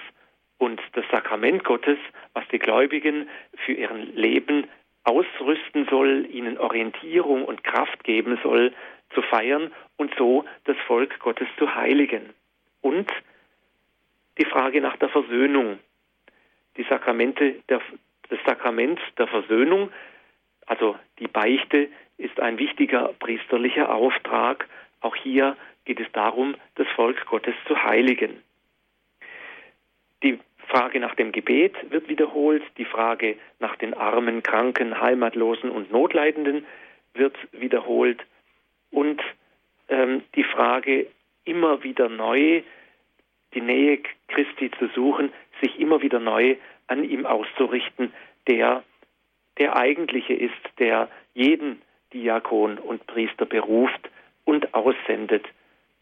[0.59, 1.99] und das Sakrament Gottes,
[2.33, 3.29] was die Gläubigen
[3.65, 4.67] für ihren Leben
[5.05, 8.73] ausrüsten soll, ihnen Orientierung und Kraft geben soll,
[9.15, 12.35] zu feiern und so das Volk Gottes zu heiligen.
[12.81, 13.11] Und
[14.39, 15.79] die Frage nach der Versöhnung.
[16.77, 17.81] Die Sakramente der,
[18.29, 19.91] das Sakrament der Versöhnung,
[20.67, 24.69] also die Beichte, ist ein wichtiger priesterlicher Auftrag.
[25.01, 28.43] Auch hier geht es darum, das Volk Gottes zu heiligen.
[30.23, 35.93] Die Frage nach dem Gebet wird wiederholt, die Frage nach den Armen, Kranken, Heimatlosen und
[35.93, 36.67] Notleidenden
[37.15, 38.25] wird wiederholt
[38.91, 39.23] und
[39.89, 41.07] ähm, die Frage
[41.45, 42.63] immer wieder neu,
[43.55, 46.57] die Nähe Christi zu suchen, sich immer wieder neu
[46.89, 48.13] an ihm auszurichten,
[48.49, 48.83] der
[49.59, 51.81] der eigentliche ist, der jeden
[52.13, 54.11] Diakon und Priester beruft
[54.45, 55.47] und aussendet.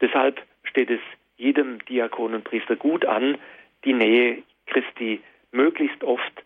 [0.01, 1.01] Deshalb steht es
[1.37, 3.39] jedem Diakon und Priester gut an,
[3.85, 5.21] die Nähe Christi
[5.53, 6.43] möglichst oft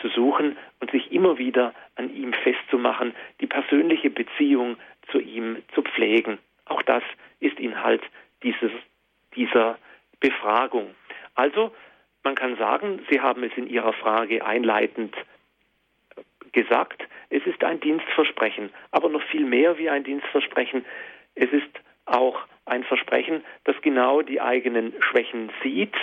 [0.00, 4.76] zu suchen und sich immer wieder an ihm festzumachen, die persönliche Beziehung
[5.10, 6.38] zu ihm zu pflegen.
[6.66, 7.02] Auch das
[7.40, 8.02] ist Inhalt
[8.42, 8.72] dieses,
[9.36, 9.78] dieser
[10.20, 10.94] Befragung.
[11.34, 11.72] Also
[12.22, 15.14] man kann sagen, Sie haben es in Ihrer Frage einleitend
[16.52, 20.84] gesagt, es ist ein Dienstversprechen, aber noch viel mehr wie ein Dienstversprechen.
[21.34, 25.94] Es ist auch ein Versprechen, das genau die eigenen Schwächen sieht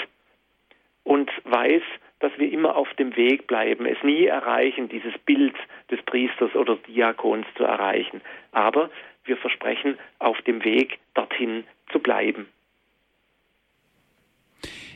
[1.04, 1.84] und weiß,
[2.20, 5.56] dass wir immer auf dem Weg bleiben, es nie erreichen, dieses Bild
[5.90, 8.22] des Priesters oder Diakons zu erreichen.
[8.52, 8.90] Aber
[9.26, 12.48] wir versprechen, auf dem Weg dorthin zu bleiben.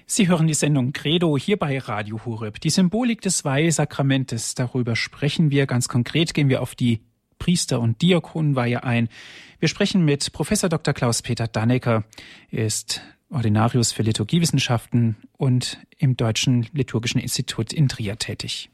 [0.07, 2.59] Sie hören die Sendung Credo hier bei Radio Horeb.
[2.61, 5.65] Die Symbolik des Weihesakramentes, darüber sprechen wir.
[5.65, 6.99] Ganz konkret gehen wir auf die
[7.39, 9.09] Priester- und Diakonenweihe ein.
[9.59, 10.93] Wir sprechen mit Professor Dr.
[10.93, 12.03] Klaus-Peter Dannecker.
[12.51, 18.69] Er ist Ordinarius für Liturgiewissenschaften und im Deutschen Liturgischen Institut in Trier tätig.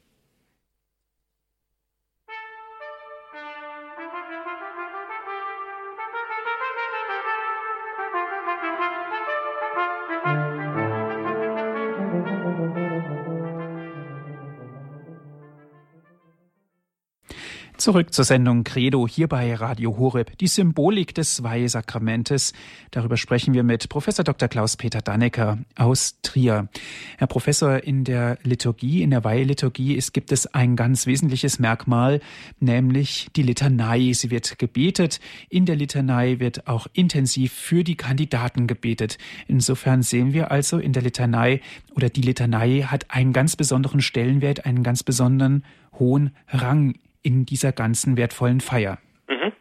[17.82, 22.54] Zurück zur Sendung Credo hier bei Radio Horeb, die Symbolik des Weihesakramentes.
[22.91, 24.48] Darüber sprechen wir mit Professor Dr.
[24.48, 26.70] Klaus-Peter Dannecker aus Trier.
[27.17, 32.22] Herr Professor, in der Liturgie, in der Weiheliturgie ist, gibt es ein ganz wesentliches Merkmal,
[32.60, 34.12] nämlich die Litanei.
[34.13, 35.20] Sie wird gebetet.
[35.50, 39.17] In der Litanei wird auch intensiv für die Kandidaten gebetet.
[39.48, 41.62] Insofern sehen wir also in der Litanei
[41.96, 45.63] oder die Litanei hat einen ganz besonderen Stellenwert, einen ganz besonderen
[45.98, 48.97] hohen Rang in dieser ganzen wertvollen Feier?
[49.27, 49.51] Mhm.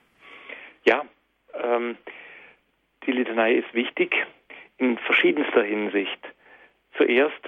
[0.84, 1.04] Ja,
[1.62, 1.96] ähm,
[3.06, 4.14] die Litanei ist wichtig
[4.78, 6.18] in verschiedenster Hinsicht.
[6.96, 7.40] Zuerst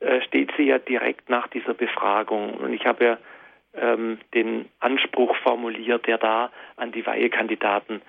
[0.00, 3.18] äh, steht sie ja direkt nach dieser Befragung und ich habe ja
[3.74, 8.02] ähm, den Anspruch formuliert, der da an die Weihekandidaten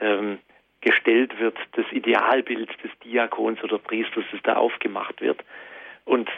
[0.00, 0.38] ähm,
[0.80, 5.42] gestellt wird, das Idealbild des Diakons oder Priesters, das da aufgemacht wird.
[6.04, 6.30] Und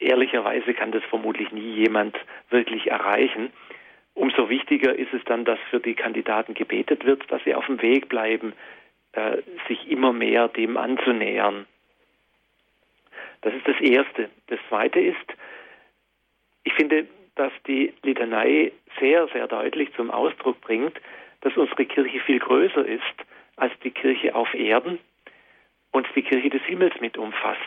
[0.00, 2.16] ehrlicherweise kann das vermutlich nie jemand
[2.48, 3.52] wirklich erreichen.
[4.14, 7.80] Umso wichtiger ist es dann, dass für die Kandidaten gebetet wird, dass sie auf dem
[7.80, 8.54] Weg bleiben,
[9.12, 11.66] äh, sich immer mehr dem anzunähern.
[13.42, 14.28] Das ist das Erste.
[14.48, 15.16] Das Zweite ist,
[16.64, 21.00] ich finde, dass die Litanei sehr, sehr deutlich zum Ausdruck bringt,
[21.40, 23.02] dass unsere Kirche viel größer ist
[23.56, 24.98] als die Kirche auf Erden
[25.92, 27.60] und die Kirche des Himmels mit umfasst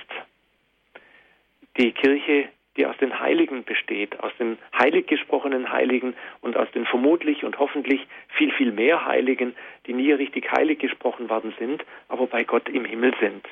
[1.78, 6.86] die Kirche, die aus den Heiligen besteht, aus den heilig gesprochenen Heiligen und aus den
[6.86, 8.02] vermutlich und hoffentlich
[8.36, 9.56] viel, viel mehr Heiligen,
[9.86, 13.46] die nie richtig heilig gesprochen worden sind, aber bei Gott im Himmel sind.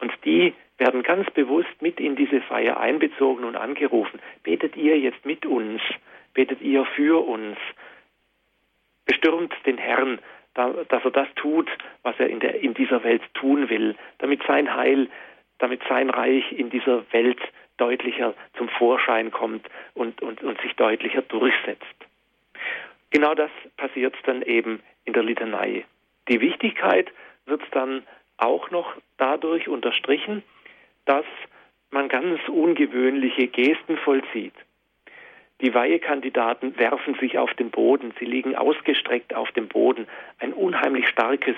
[0.00, 4.20] Und die werden ganz bewusst mit in diese Feier einbezogen und angerufen.
[4.44, 5.80] Betet ihr jetzt mit uns,
[6.34, 7.56] betet ihr für uns,
[9.04, 10.18] bestürmt den Herrn,
[10.54, 11.68] dass er das tut,
[12.02, 15.08] was er in, der, in dieser Welt tun will, damit sein Heil
[15.58, 17.40] damit sein Reich in dieser Welt
[17.76, 21.84] deutlicher zum Vorschein kommt und, und, und sich deutlicher durchsetzt.
[23.10, 25.84] Genau das passiert dann eben in der Litanei.
[26.28, 27.10] Die Wichtigkeit
[27.46, 28.02] wird dann
[28.36, 30.42] auch noch dadurch unterstrichen,
[31.06, 31.24] dass
[31.90, 34.54] man ganz ungewöhnliche Gesten vollzieht.
[35.60, 40.06] Die Weihekandidaten werfen sich auf den Boden, sie liegen ausgestreckt auf dem Boden.
[40.38, 41.56] Ein unheimlich starkes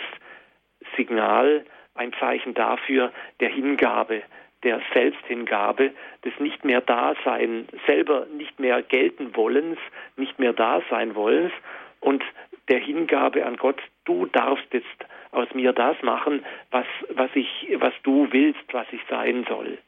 [0.97, 1.65] Signal
[2.01, 4.23] ein Zeichen dafür der Hingabe,
[4.63, 5.93] der Selbsthingabe,
[6.25, 9.79] des nicht mehr Dasein, selber nicht mehr gelten wollens,
[10.17, 11.53] nicht mehr Dasein wollens
[12.01, 12.25] und
[12.71, 14.87] der Hingabe an Gott, du darfst jetzt
[15.33, 19.79] aus mir das machen, was, was, ich, was du willst, was ich sein soll.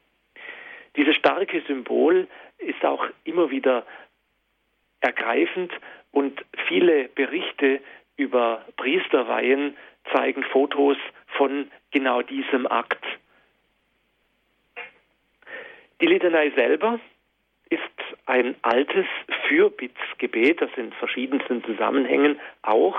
[0.95, 2.27] Dieses starke Symbol
[2.59, 3.85] ist auch immer wieder
[5.01, 5.71] ergreifend
[6.11, 7.81] und viele Berichte
[8.17, 9.75] über Priesterweihen
[10.11, 10.97] zeigen Fotos
[11.37, 13.03] von genau diesem Akt.
[16.01, 16.99] Die Litanei selber
[17.69, 17.81] ist
[18.25, 19.05] ein altes
[19.47, 22.97] Fürbittsgebet, das in verschiedensten Zusammenhängen auch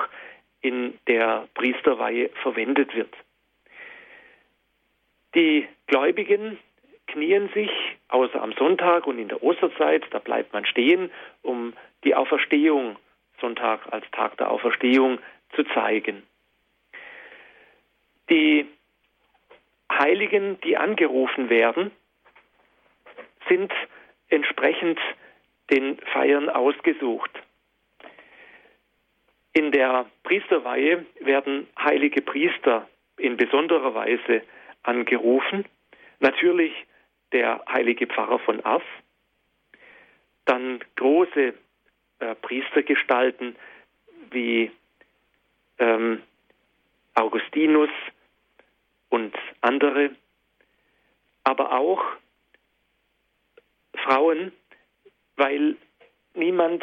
[0.62, 3.14] in der Priesterweihe verwendet wird.
[5.34, 6.58] Die Gläubigen
[7.08, 7.70] knien sich,
[8.08, 11.10] außer am Sonntag und in der Osterzeit, da bleibt man stehen,
[11.42, 11.74] um
[12.04, 12.96] die Auferstehung,
[13.40, 15.18] Sonntag als Tag der Auferstehung,
[15.54, 16.22] zu zeigen.
[18.30, 18.66] Die
[19.98, 21.90] Heiligen, die angerufen werden,
[23.48, 23.72] sind
[24.28, 24.98] entsprechend
[25.70, 27.30] den Feiern ausgesucht.
[29.52, 34.42] In der Priesterweihe werden heilige Priester in besonderer Weise
[34.82, 35.64] angerufen.
[36.18, 36.72] Natürlich
[37.32, 38.82] der heilige Pfarrer von Ass,
[40.44, 41.54] dann große
[42.18, 43.56] äh, Priestergestalten
[44.30, 44.70] wie
[45.78, 46.22] ähm,
[47.14, 47.90] Augustinus
[49.14, 50.10] und andere,
[51.44, 52.02] aber auch
[53.94, 54.50] Frauen,
[55.36, 55.76] weil
[56.34, 56.82] niemand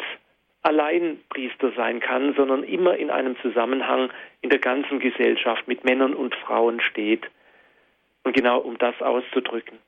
[0.62, 4.10] allein Priester sein kann, sondern immer in einem Zusammenhang
[4.40, 7.30] in der ganzen Gesellschaft mit Männern und Frauen steht.
[8.24, 9.78] Und genau um das auszudrücken.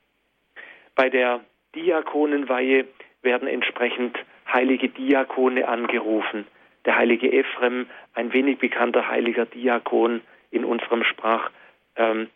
[0.96, 1.40] Bei der
[1.74, 2.86] Diakonenweihe
[3.22, 4.18] werden entsprechend
[4.52, 6.46] heilige Diakone angerufen.
[6.84, 10.20] Der heilige Ephrem, ein wenig bekannter heiliger Diakon
[10.50, 11.63] in unserem Sprachgebiet,
[11.96, 12.28] ähm,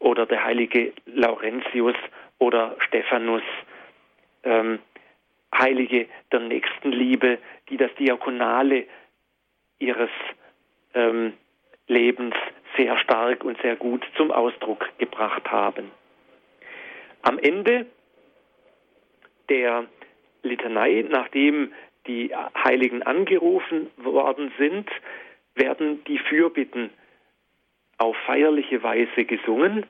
[0.00, 1.96] oder der heilige Laurentius
[2.38, 3.42] oder Stephanus,
[4.44, 4.78] ähm,
[5.56, 8.86] Heilige der Nächstenliebe, die das Diakonale
[9.78, 10.10] ihres
[10.94, 11.32] ähm,
[11.86, 12.34] Lebens
[12.76, 15.90] sehr stark und sehr gut zum Ausdruck gebracht haben.
[17.22, 17.86] Am Ende
[19.48, 19.86] der
[20.42, 21.72] Litanei, nachdem
[22.06, 24.88] die Heiligen angerufen worden sind,
[25.54, 26.90] werden die Fürbitten
[27.98, 29.84] auf feierliche Weise gesungen.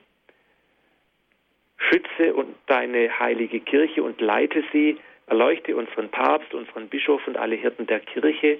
[1.77, 4.97] Schütze und deine heilige Kirche und leite sie,
[5.27, 8.59] erleuchte unseren Papst, unseren Bischof und alle Hirten der Kirche,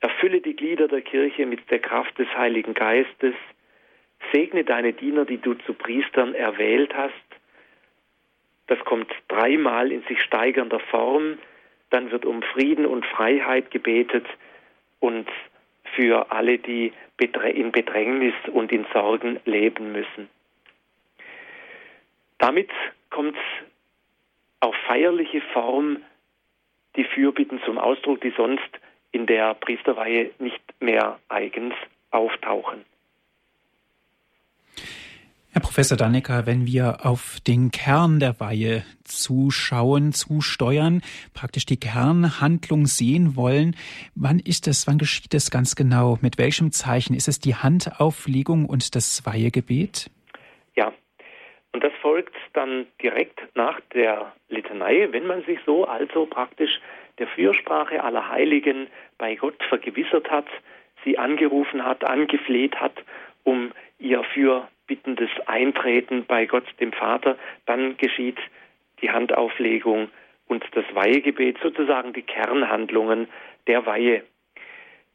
[0.00, 3.34] erfülle die Glieder der Kirche mit der Kraft des Heiligen Geistes,
[4.32, 7.14] segne deine Diener, die du zu Priestern erwählt hast.
[8.66, 11.38] Das kommt dreimal in sich steigernder Form,
[11.90, 14.26] dann wird um Frieden und Freiheit gebetet
[15.00, 15.26] und
[15.94, 20.28] für alle, die in Bedrängnis und in Sorgen leben müssen.
[22.38, 22.70] Damit
[23.10, 23.36] kommt
[24.60, 25.98] auf feierliche Form
[26.96, 28.68] die Fürbitten zum Ausdruck, die sonst
[29.12, 31.74] in der Priesterweihe nicht mehr eigens
[32.10, 32.84] auftauchen.
[35.58, 41.02] Herr Professor Dannecker, wenn wir auf den Kern der Weihe zuschauen, zusteuern,
[41.34, 43.74] praktisch die Kernhandlung sehen wollen,
[44.14, 46.16] wann ist es, wann geschieht es ganz genau?
[46.22, 47.12] Mit welchem Zeichen?
[47.12, 50.12] Ist es die Handauflegung und das Weihegebet?
[50.76, 50.92] Ja,
[51.72, 56.78] und das folgt dann direkt nach der Litanei, wenn man sich so also praktisch
[57.18, 58.86] der Fürsprache aller Heiligen
[59.18, 60.46] bei Gott vergewissert hat,
[61.04, 62.94] sie angerufen hat, angefleht hat,
[63.42, 64.22] um ihr
[64.88, 67.36] fürbittendes Eintreten bei Gott dem Vater,
[67.66, 68.38] dann geschieht
[69.02, 70.08] die Handauflegung
[70.46, 73.28] und das Weihegebet, sozusagen die Kernhandlungen
[73.66, 74.24] der Weihe.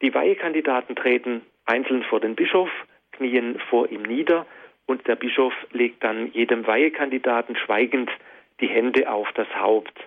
[0.01, 2.69] Die Weihekandidaten treten einzeln vor den Bischof,
[3.13, 4.45] knien vor ihm nieder
[4.85, 8.11] und der Bischof legt dann jedem Weihekandidaten schweigend
[8.59, 9.97] die Hände auf das Haupt.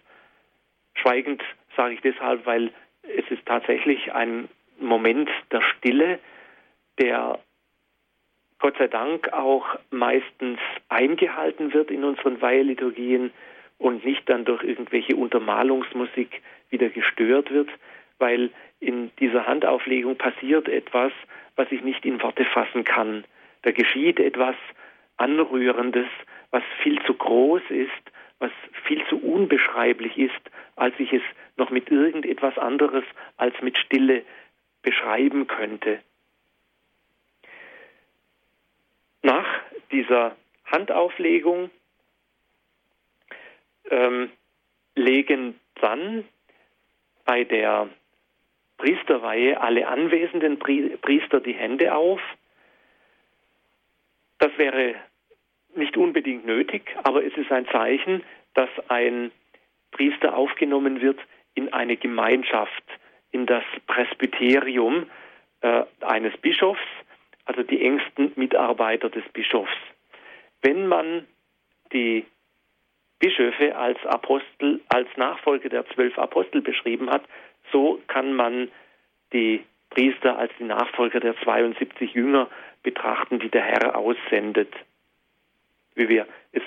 [0.95, 1.43] Schweigend
[1.77, 2.71] sage ich deshalb, weil
[3.03, 4.49] es ist tatsächlich ein
[4.79, 6.19] Moment der Stille,
[7.01, 7.41] der
[8.59, 13.33] Gott sei Dank auch meistens eingehalten wird in unseren Weiheliturgien
[13.79, 17.69] und nicht dann durch irgendwelche Untermalungsmusik wieder gestört wird,
[18.19, 18.51] weil
[18.81, 21.13] in dieser Handauflegung passiert etwas,
[21.57, 23.25] was ich nicht in Worte fassen kann.
[23.63, 24.57] Da geschieht etwas
[25.17, 26.07] Anrührendes,
[26.51, 27.91] was viel zu groß ist,
[28.39, 28.51] was
[28.85, 30.33] viel zu unbeschreiblich ist,
[30.77, 31.23] als ich es
[31.57, 33.05] noch mit irgendetwas anderes
[33.37, 34.23] als mit Stille
[34.83, 36.01] beschreiben könnte.
[39.27, 39.49] Nach
[39.91, 41.69] dieser Handauflegung
[43.91, 44.31] ähm,
[44.95, 46.25] legen dann
[47.25, 47.89] bei der
[48.79, 52.21] Priesterweihe alle anwesenden Priester die Hände auf.
[54.39, 54.95] Das wäre
[55.75, 58.23] nicht unbedingt nötig, aber es ist ein Zeichen,
[58.55, 59.33] dass ein
[59.91, 61.19] Priester aufgenommen wird
[61.57, 62.85] in eine Gemeinschaft,
[63.33, 65.11] in das Presbyterium
[65.63, 66.79] äh, eines Bischofs,
[67.47, 69.77] also die engsten Mitarbeiter des Bischofs.
[70.63, 71.27] Wenn man
[71.93, 72.27] die
[73.19, 77.23] Bischöfe als Apostel, als Nachfolger der zwölf Apostel beschrieben hat,
[77.73, 78.71] so kann man
[79.33, 82.51] die Priester als die Nachfolger der 72 Jünger
[82.83, 84.73] betrachten, die der Herr aussendet,
[85.95, 86.63] wie wir es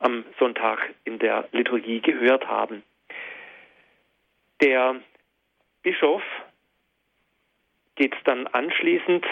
[0.00, 2.82] am Sonntag in der Liturgie gehört haben.
[4.60, 4.96] Der
[5.82, 6.22] Bischof
[7.94, 9.24] geht dann anschließend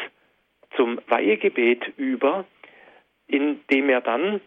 [0.77, 2.45] zum Weihegebet über,
[3.27, 4.41] indem er dann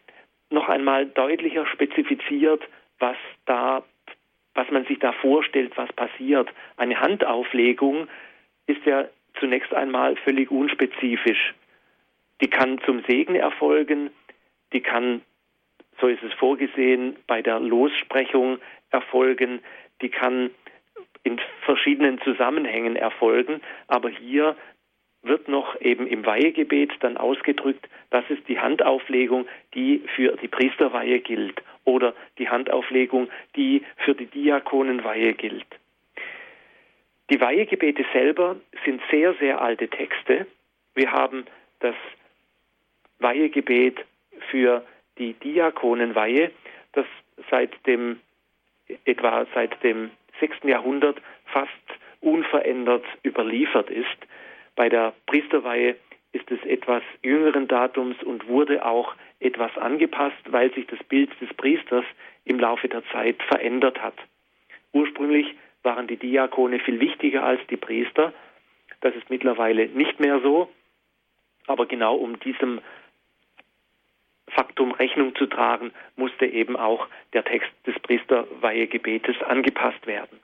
[0.50, 2.64] noch einmal deutlicher spezifiziert,
[3.00, 3.84] was da,
[4.56, 6.50] was man sich da vorstellt, was passiert.
[6.78, 8.08] Eine Handauflegung
[8.68, 9.06] ist ja
[9.40, 11.54] zunächst einmal völlig unspezifisch.
[12.42, 14.10] Die kann zum Segen erfolgen,
[14.74, 15.22] die kann,
[16.00, 18.60] so ist es vorgesehen, bei der Lossprechung
[18.92, 19.60] erfolgen,
[20.02, 20.52] die kann
[21.24, 24.56] in verschiedenen Zusammenhängen erfolgen, aber hier
[25.22, 31.20] wird noch eben im Weihegebet dann ausgedrückt, das ist die Handauflegung, die für die Priesterweihe
[31.20, 35.67] gilt oder die Handauflegung, die für die Diakonenweihe gilt.
[37.30, 38.55] Die Weihegebete selber
[38.86, 40.47] sind sehr, sehr alte Texte.
[40.95, 41.45] Wir haben
[41.80, 41.95] das
[43.20, 43.99] Weihegebet
[44.49, 44.84] für
[45.17, 46.51] die Diakonenweihe,
[46.93, 47.05] das
[47.51, 48.20] seit dem
[49.05, 50.09] etwa seit dem
[50.39, 50.63] 6.
[50.63, 51.70] Jahrhundert fast
[52.22, 54.07] unverändert überliefert ist.
[54.80, 55.98] Bei der Priesterweihe
[56.32, 61.54] ist es etwas jüngeren Datums und wurde auch etwas angepasst, weil sich das Bild des
[61.56, 62.06] Priesters
[62.46, 64.14] im Laufe der Zeit verändert hat.
[64.94, 65.54] Ursprünglich
[65.84, 68.32] waren die Diakone viel wichtiger als die Priester.
[69.02, 70.70] Das ist mittlerweile nicht mehr so.
[71.68, 72.80] Aber genau um diesem
[74.48, 80.40] Faktum Rechnung zu tragen, musste eben auch der Text des Priesterweihegebetes angepasst werden.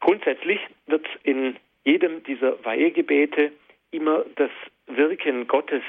[0.00, 3.52] Grundsätzlich wird in jedem dieser Weihegebete
[3.90, 4.50] immer das
[4.86, 5.82] Wirken Gottes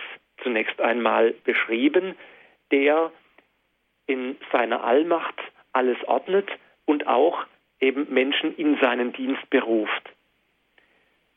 [0.43, 2.15] zunächst einmal beschrieben,
[2.71, 3.11] der
[4.07, 5.35] in seiner Allmacht
[5.73, 6.49] alles ordnet
[6.85, 7.45] und auch
[7.79, 10.09] eben Menschen in seinen Dienst beruft.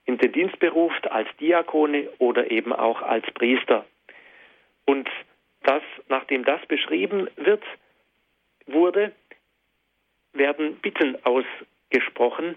[0.05, 3.85] In den Dienst beruft als Diakone oder eben auch als Priester.
[4.87, 5.09] Und
[5.63, 7.63] das, nachdem das beschrieben wird,
[8.67, 9.13] wurde,
[10.33, 12.57] werden Bitten ausgesprochen,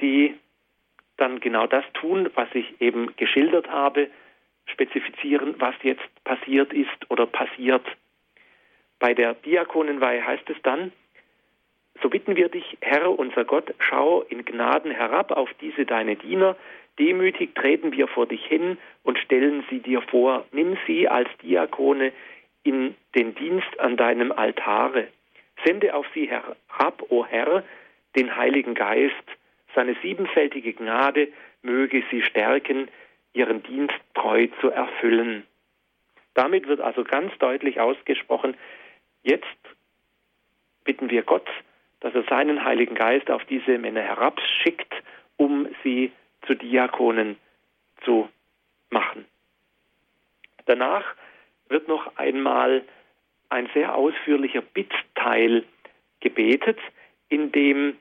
[0.00, 0.34] die
[1.16, 4.08] dann genau das tun, was ich eben geschildert habe,
[4.66, 7.84] spezifizieren, was jetzt passiert ist oder passiert.
[8.98, 10.92] Bei der Diakonenweihe heißt es dann,
[12.02, 16.56] so bitten wir dich, Herr unser Gott, schau in Gnaden herab auf diese deine Diener,
[16.98, 22.12] demütig treten wir vor dich hin und stellen sie dir vor, nimm sie als Diakone
[22.64, 25.08] in den Dienst an deinem Altare.
[25.64, 27.62] Sende auf sie herab, o Herr,
[28.16, 29.14] den Heiligen Geist,
[29.74, 31.28] seine siebenfältige Gnade
[31.62, 32.88] möge sie stärken,
[33.32, 35.44] ihren Dienst treu zu erfüllen.
[36.34, 38.56] Damit wird also ganz deutlich ausgesprochen,
[39.22, 39.44] jetzt
[40.84, 41.48] bitten wir Gott,
[42.00, 44.92] dass er seinen Heiligen Geist auf diese Männer herabschickt,
[45.36, 46.12] um sie
[46.46, 47.36] zu Diakonen
[48.04, 48.28] zu
[48.90, 49.24] machen.
[50.66, 51.04] Danach
[51.68, 52.82] wird noch einmal
[53.48, 55.64] ein sehr ausführlicher Bittteil
[56.20, 56.78] gebetet,
[57.28, 57.96] in dem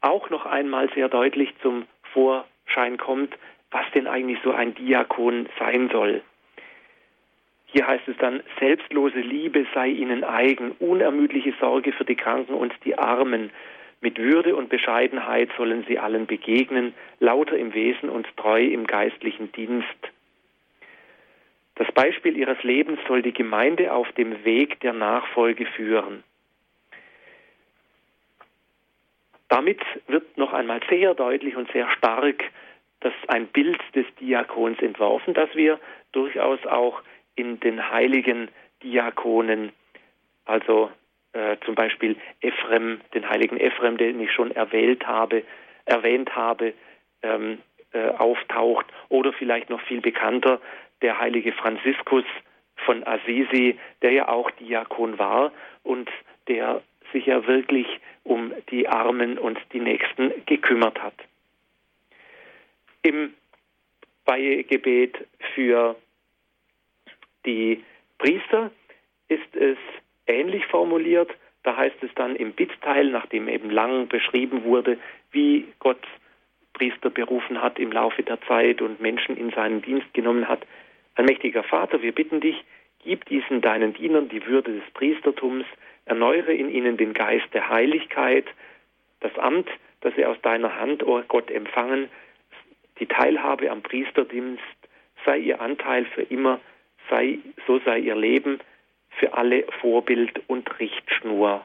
[0.00, 3.34] auch noch einmal sehr deutlich zum Vorschein kommt,
[3.70, 6.22] was denn eigentlich so ein Diakon sein soll.
[7.66, 12.72] Hier heißt es dann, selbstlose Liebe sei ihnen eigen, unermüdliche Sorge für die Kranken und
[12.84, 13.50] die Armen.
[14.00, 19.50] Mit Würde und Bescheidenheit sollen sie allen begegnen, lauter im Wesen und treu im geistlichen
[19.52, 19.88] Dienst.
[21.74, 26.22] Das Beispiel ihres Lebens soll die Gemeinde auf dem Weg der Nachfolge führen.
[29.48, 32.42] Damit wird noch einmal sehr deutlich und sehr stark
[33.00, 35.78] das ein Bild des Diakons entworfen, das wir
[36.12, 37.02] durchaus auch
[37.34, 38.48] in den heiligen
[38.82, 39.72] Diakonen,
[40.44, 40.90] also
[41.32, 45.42] äh, zum Beispiel Ephrem, den heiligen Ephrem, den ich schon erwählt habe,
[45.84, 46.72] erwähnt habe,
[47.22, 47.58] ähm,
[47.92, 50.60] äh, auftaucht, oder vielleicht noch viel bekannter
[51.02, 52.24] der heilige Franziskus
[52.76, 56.10] von Assisi, der ja auch Diakon war und
[56.48, 56.82] der
[57.12, 57.86] sich ja wirklich
[58.24, 61.14] um die Armen und die Nächsten gekümmert hat.
[63.02, 63.34] Im
[64.24, 65.16] Weihegebet
[65.54, 65.96] für
[67.44, 67.82] die
[68.18, 68.70] Priester
[69.28, 69.78] ist es
[70.26, 71.30] ähnlich formuliert.
[71.62, 74.98] Da heißt es dann im Bittteil, nachdem eben lang beschrieben wurde,
[75.30, 76.04] wie Gott
[76.72, 80.66] Priester berufen hat im Laufe der Zeit und Menschen in seinen Dienst genommen hat.
[81.14, 82.62] Allmächtiger Vater, wir bitten dich,
[83.02, 85.64] gib diesen deinen Dienern die Würde des Priestertums,
[86.06, 88.46] erneuere in ihnen den Geist der Heiligkeit,
[89.20, 89.68] das Amt,
[90.00, 92.08] das sie aus deiner Hand, o oh Gott, empfangen,
[92.98, 94.62] die Teilhabe am Priesterdienst,
[95.24, 96.60] sei ihr Anteil für immer,
[97.10, 98.60] sei, so sei ihr Leben
[99.10, 101.64] für alle Vorbild und Richtschnur.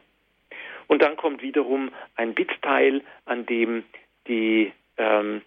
[0.88, 3.84] Und dann kommt wiederum ein Bittteil, an dem
[4.28, 5.42] die ähm,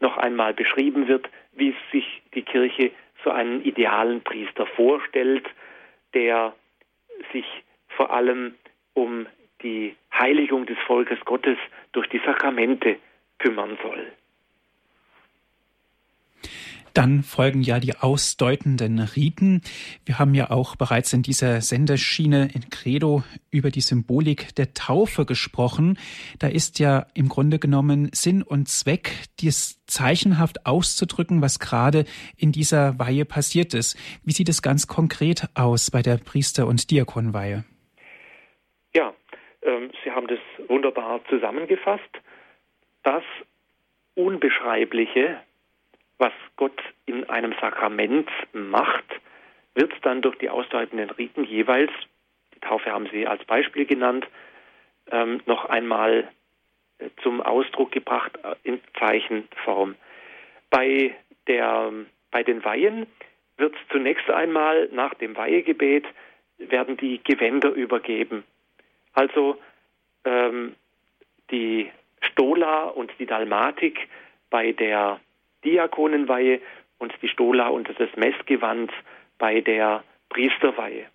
[0.00, 2.90] noch einmal beschrieben wird, wie sich die Kirche
[3.22, 5.48] so einen idealen Priester vorstellt,
[6.12, 6.54] der
[7.32, 7.46] sich
[7.96, 8.54] vor allem
[8.92, 9.26] um
[9.62, 11.58] die Heiligung des Volkes Gottes
[11.92, 12.96] durch die Sakramente
[13.38, 14.12] kümmern soll.
[16.94, 19.62] Dann folgen ja die ausdeutenden Riten.
[20.06, 25.26] Wir haben ja auch bereits in dieser Senderschiene in Credo über die Symbolik der Taufe
[25.26, 25.98] gesprochen.
[26.38, 32.04] Da ist ja im Grunde genommen Sinn und Zweck, dies zeichenhaft auszudrücken, was gerade
[32.36, 33.96] in dieser Weihe passiert ist.
[34.22, 37.64] Wie sieht es ganz konkret aus bei der Priester- und Diakonweihe?
[40.14, 40.38] Haben das
[40.68, 42.02] wunderbar zusammengefasst.
[43.02, 43.24] Das
[44.14, 45.40] Unbeschreibliche,
[46.18, 49.04] was Gott in einem Sakrament macht,
[49.74, 51.90] wird dann durch die ausdeutenden Riten jeweils,
[52.54, 54.26] die Taufe haben Sie als Beispiel genannt,
[55.10, 56.30] ähm, noch einmal
[56.98, 59.96] äh, zum Ausdruck gebracht äh, in Zeichenform.
[60.70, 61.14] Bei,
[61.48, 61.92] der,
[62.30, 63.06] bei den Weihen
[63.56, 66.06] wird zunächst einmal nach dem Weihegebet
[66.58, 68.44] werden die Gewänder übergeben.
[69.12, 69.58] Also
[70.24, 70.74] ähm,
[71.50, 74.08] die Stola und die Dalmatik
[74.50, 75.20] bei der
[75.64, 76.60] Diakonenweihe
[76.98, 78.92] und die Stola und das Messgewand
[79.38, 81.06] bei der Priesterweihe.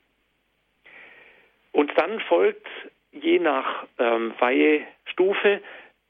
[1.71, 2.67] Und dann folgt
[3.11, 5.61] je nach ähm, Weihestufe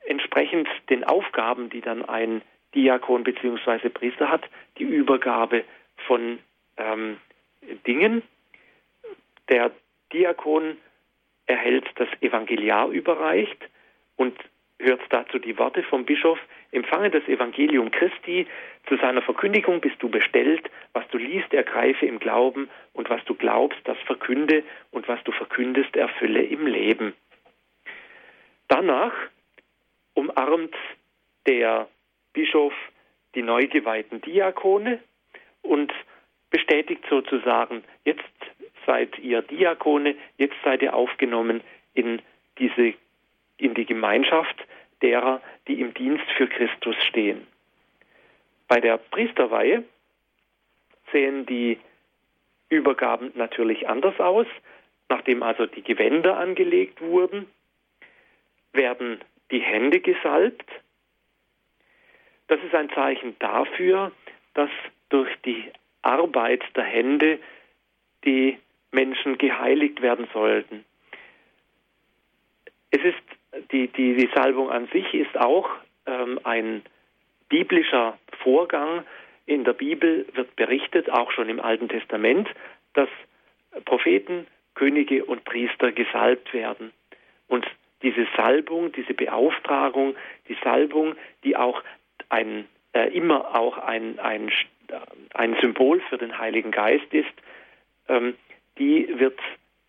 [0.05, 2.41] entsprechend den Aufgaben, die dann ein
[2.75, 3.89] Diakon bzw.
[3.89, 4.43] Priester hat,
[4.77, 5.63] die Übergabe
[6.07, 6.39] von
[6.77, 7.17] ähm,
[7.85, 8.21] Dingen.
[9.49, 9.71] Der
[10.13, 10.77] Diakon
[11.49, 13.57] erhält das Evangeliar überreicht
[14.15, 14.37] und
[14.77, 16.39] hört dazu die Worte vom Bischof,
[16.71, 18.47] empfange das Evangelium Christi,
[18.87, 22.69] zu seiner Verkündigung bist du bestellt, was du liest, ergreife im Glauben.
[22.93, 24.63] Und was du glaubst, das verkünde.
[24.91, 27.13] Und was du verkündest, erfülle im Leben.
[28.67, 29.13] Danach
[30.15, 30.75] umarmt
[31.45, 31.87] der
[32.33, 32.73] Bischof
[33.35, 34.99] die neu geweihten Diakone
[35.61, 35.93] und
[36.49, 38.23] bestätigt sozusagen, jetzt
[38.89, 41.61] seid ihr Diakone, jetzt seid ihr aufgenommen
[41.93, 42.23] in
[42.57, 42.95] diese
[43.57, 44.55] in die Gemeinschaft
[45.03, 47.45] derer, die im Dienst für Christus stehen.
[48.67, 49.83] Bei der Priesterweihe
[51.11, 51.77] sehen die
[52.69, 54.47] Übergaben natürlich anders aus.
[55.07, 57.47] Nachdem also die Gewänder angelegt wurden,
[58.73, 59.19] werden
[59.51, 60.69] die Hände gesalbt.
[62.47, 64.11] Das ist ein Zeichen dafür,
[64.55, 64.69] dass
[65.09, 65.71] durch die
[66.01, 67.39] Arbeit der Hände
[68.23, 68.57] die
[68.91, 70.85] Menschen geheiligt werden sollten.
[72.91, 75.69] Es ist die, die, die Salbung an sich ist auch
[76.05, 76.81] ähm, ein
[77.49, 79.03] biblischer Vorgang.
[79.45, 82.47] In der Bibel wird berichtet, auch schon im Alten Testament,
[82.93, 83.09] dass
[83.85, 86.91] Propheten, Könige und Priester gesalbt werden.
[87.47, 87.65] Und
[88.01, 90.15] diese Salbung, diese Beauftragung,
[90.47, 91.83] die Salbung, die auch
[92.29, 94.51] ein, äh, immer auch ein, ein,
[95.33, 97.27] ein Symbol für den Heiligen Geist ist,
[98.07, 98.35] ähm,
[98.79, 99.39] die wird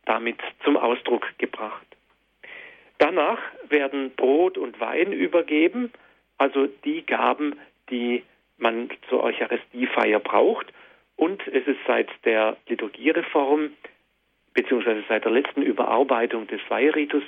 [0.05, 1.87] damit zum Ausdruck gebracht.
[2.99, 3.39] Danach
[3.69, 5.93] werden Brot und Wein übergeben,
[6.37, 8.23] also die Gaben, die
[8.59, 10.67] man zur Eucharistiefeier braucht.
[11.17, 13.71] Und es ist seit der Liturgiereform
[14.55, 17.23] beziehungsweise seit der letzten Überarbeitung des Weihritus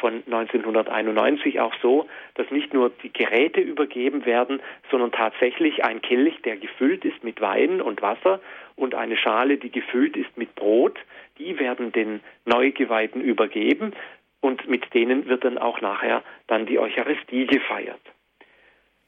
[0.00, 6.40] von 1991 auch so, dass nicht nur die Geräte übergeben werden, sondern tatsächlich ein Kelch,
[6.42, 8.40] der gefüllt ist mit Wein und Wasser
[8.76, 10.98] und eine Schale, die gefüllt ist mit Brot,
[11.38, 13.92] die werden den Neugeweihten übergeben
[14.40, 18.00] und mit denen wird dann auch nachher dann die Eucharistie gefeiert.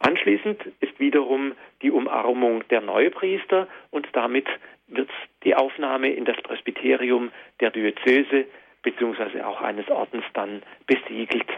[0.00, 4.46] Anschließend ist wiederum die Umarmung der Neupriester und damit
[4.88, 5.10] wird
[5.44, 7.30] die Aufnahme in das Presbyterium
[7.60, 8.46] der Diözese
[8.82, 11.48] beziehungsweise auch eines Ordens dann besiegelt.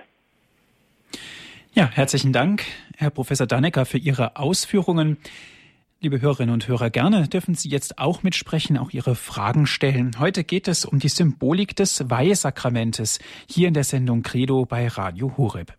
[1.74, 2.64] Ja, herzlichen Dank,
[2.96, 5.16] Herr Professor Dannecker, für Ihre Ausführungen.
[6.00, 10.18] Liebe Hörerinnen und Hörer, gerne dürfen Sie jetzt auch mitsprechen, auch Ihre Fragen stellen.
[10.18, 15.36] Heute geht es um die Symbolik des Weihesakramentes hier in der Sendung Credo bei Radio
[15.36, 15.72] Horeb.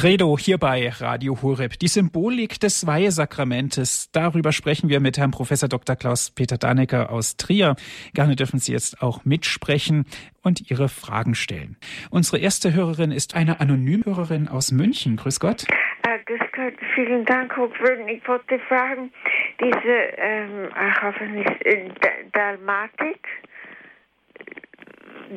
[0.00, 1.78] Credo hier bei Radio Horeb.
[1.78, 4.10] Die Symbolik des Weihesakramentes.
[4.12, 5.94] Darüber sprechen wir mit Herrn Professor Dr.
[5.94, 7.76] Klaus-Peter Dannecker aus Trier.
[8.14, 10.06] Gerne dürfen Sie jetzt auch mitsprechen
[10.42, 11.76] und Ihre Fragen stellen.
[12.10, 15.16] Unsere erste Hörerin ist eine Anonymhörerin aus München.
[15.16, 15.66] Grüß Gott.
[15.68, 18.08] Äh, vielen Dank, Hochwürden.
[18.08, 19.12] Ich wollte fragen,
[19.60, 21.90] diese, ähm, ich hoffe nicht, äh,
[22.32, 23.20] Dalmatik,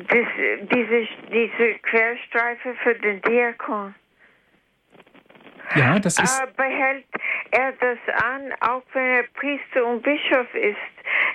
[0.08, 0.26] das,
[0.72, 3.94] diese, diese Querstreife für den Diakon.
[5.74, 6.40] Ja, das ist.
[6.40, 7.04] Äh, behält
[7.50, 10.76] er das an, auch wenn er Priester und Bischof ist?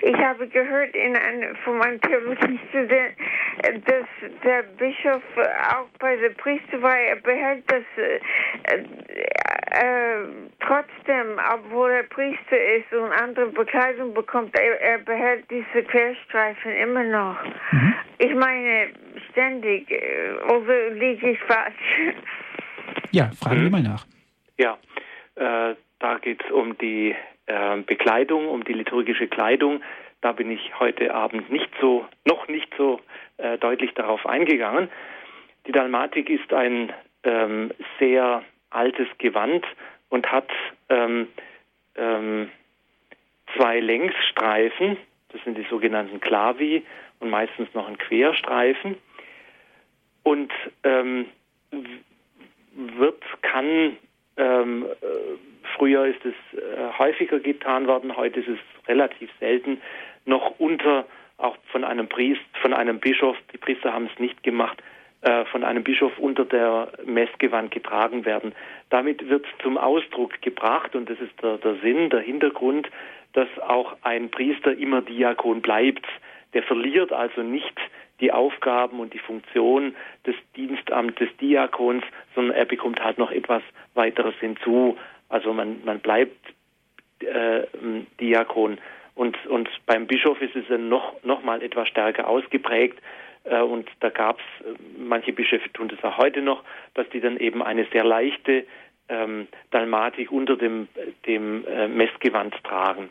[0.02, 3.16] Ich habe gehört in einem, von einem Theologiestudent,
[3.86, 4.08] dass
[4.44, 8.20] der Bischof auch bei der Priesterweihe, er behält das äh,
[9.72, 10.26] äh,
[10.62, 17.04] trotzdem, obwohl er Priester ist und andere Bekleidung bekommt, er, er behält diese Querstreifen immer
[17.04, 17.38] noch.
[17.72, 17.94] Mhm.
[18.18, 18.90] Ich meine,
[19.32, 22.16] ständig, äh, oder liege ich falsch?
[23.12, 24.06] Ja, fragen wir mal nach.
[24.60, 24.78] Ja,
[25.36, 29.82] äh, da geht es um die äh, Bekleidung, um die liturgische Kleidung.
[30.20, 33.00] Da bin ich heute Abend nicht so, noch nicht so
[33.38, 34.90] äh, deutlich darauf eingegangen.
[35.66, 36.92] Die Dalmatik ist ein
[37.24, 39.66] ähm, sehr altes Gewand
[40.10, 40.50] und hat
[40.90, 41.30] ähm,
[41.96, 42.52] ähm,
[43.56, 44.98] zwei Längsstreifen,
[45.30, 46.84] das sind die sogenannten Klavi
[47.22, 48.98] und meistens noch ein Querstreifen.
[50.24, 50.52] Und
[50.84, 51.28] ähm,
[52.76, 53.96] wird, kann
[54.40, 55.06] ähm, äh,
[55.78, 59.82] früher ist es äh, häufiger getan worden, heute ist es relativ selten,
[60.26, 61.06] noch unter,
[61.38, 64.82] auch von einem Priest, von einem Bischof, die Priester haben es nicht gemacht,
[65.22, 68.54] äh, von einem Bischof unter der Messgewand getragen werden.
[68.90, 72.90] Damit wird zum Ausdruck gebracht, und das ist der, der Sinn, der Hintergrund,
[73.34, 76.06] dass auch ein Priester immer Diakon bleibt.
[76.54, 77.78] Der verliert also nicht
[78.20, 79.96] die Aufgaben und die Funktion
[80.26, 82.04] des Dienstamts des Diakons,
[82.36, 83.64] sondern er bekommt halt noch etwas
[83.94, 84.98] weiteres hinzu.
[85.30, 86.38] Also man, man bleibt
[87.20, 87.64] äh,
[88.20, 88.78] Diakon.
[89.16, 93.00] Und, und beim Bischof ist es dann noch, noch mal etwas stärker ausgeprägt.
[93.44, 96.64] Äh, und da gab es, äh, manche Bischöfe tun das auch heute noch,
[96.94, 98.66] dass die dann eben eine sehr leichte
[99.10, 100.88] ähm, Dalmatik unter dem,
[101.26, 103.10] dem äh, Messgewand tragen.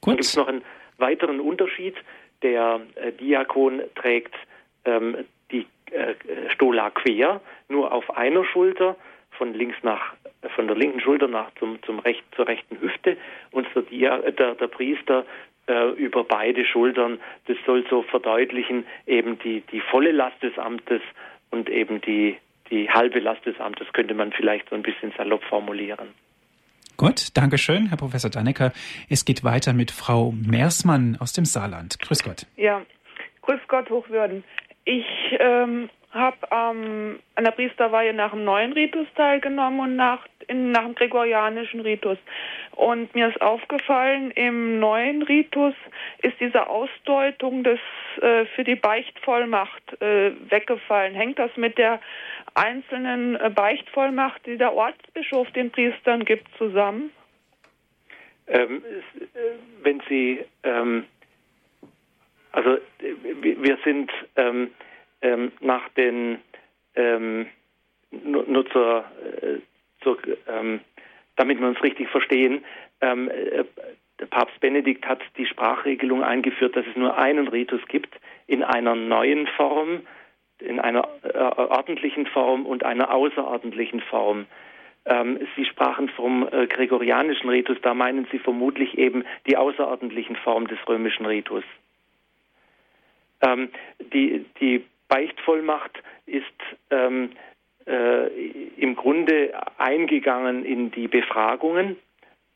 [0.00, 0.06] Gut.
[0.06, 0.62] Dann gibt es noch einen
[0.98, 1.94] weiteren Unterschied.
[2.42, 4.34] Der äh, Diakon trägt
[4.84, 6.14] ähm, die äh,
[6.54, 8.96] Stola quer, nur auf einer Schulter,
[9.30, 10.14] von links nach,
[10.54, 13.16] von der linken Schulter nach zum, zum recht, zur rechten Hüfte
[13.52, 15.24] und der, Dia, der, der Priester
[15.68, 17.20] äh, über beide Schultern.
[17.46, 21.02] Das soll so verdeutlichen eben die, die volle Last des Amtes
[21.50, 22.36] und eben die,
[22.70, 26.08] die halbe Last des Amtes, könnte man vielleicht so ein bisschen salopp formulieren.
[26.98, 28.72] Gut, danke schön, Herr Professor Dannecker.
[29.08, 32.00] Es geht weiter mit Frau Meersmann aus dem Saarland.
[32.00, 32.46] Grüß Gott.
[32.56, 32.82] Ja,
[33.42, 34.42] grüß Gott, Hochwürden.
[34.84, 35.06] Ich
[35.38, 40.84] ähm, habe ähm, an der Priesterweihe nach dem neuen Ritus teilgenommen und nach, in, nach
[40.84, 42.18] dem gregorianischen Ritus.
[42.72, 45.74] Und mir ist aufgefallen, im neuen Ritus
[46.22, 47.80] ist diese Ausdeutung des
[48.22, 51.14] äh, für die Beichtvollmacht äh, weggefallen.
[51.14, 52.00] Hängt das mit der
[52.54, 57.10] einzelnen äh, Beichtvollmacht, die der Ortsbischof den Priestern gibt, zusammen?
[58.46, 58.82] Ähm,
[59.20, 59.38] äh,
[59.82, 61.04] wenn Sie, ähm,
[62.52, 62.80] also äh,
[63.42, 64.70] wir sind ähm,
[65.22, 66.38] ähm, nach den
[66.94, 67.46] ähm,
[68.10, 69.04] nur zur,
[69.42, 69.58] äh,
[70.02, 70.80] zur ähm,
[71.36, 72.64] damit wir uns richtig verstehen,
[73.00, 73.64] ähm, äh,
[74.30, 79.46] Papst Benedikt hat die Sprachregelung eingeführt, dass es nur einen Ritus gibt in einer neuen
[79.46, 80.00] Form,
[80.58, 84.46] in einer äh, ordentlichen Form und einer außerordentlichen Form.
[85.04, 90.66] Ähm, Sie sprachen vom äh, gregorianischen Ritus, da meinen Sie vermutlich eben die außerordentlichen Form
[90.66, 91.62] des römischen Ritus.
[93.40, 93.68] Ähm,
[94.12, 96.44] die, die Beichtvollmacht ist
[96.90, 97.30] ähm,
[97.86, 98.28] äh,
[98.76, 101.96] im Grunde eingegangen in die Befragungen.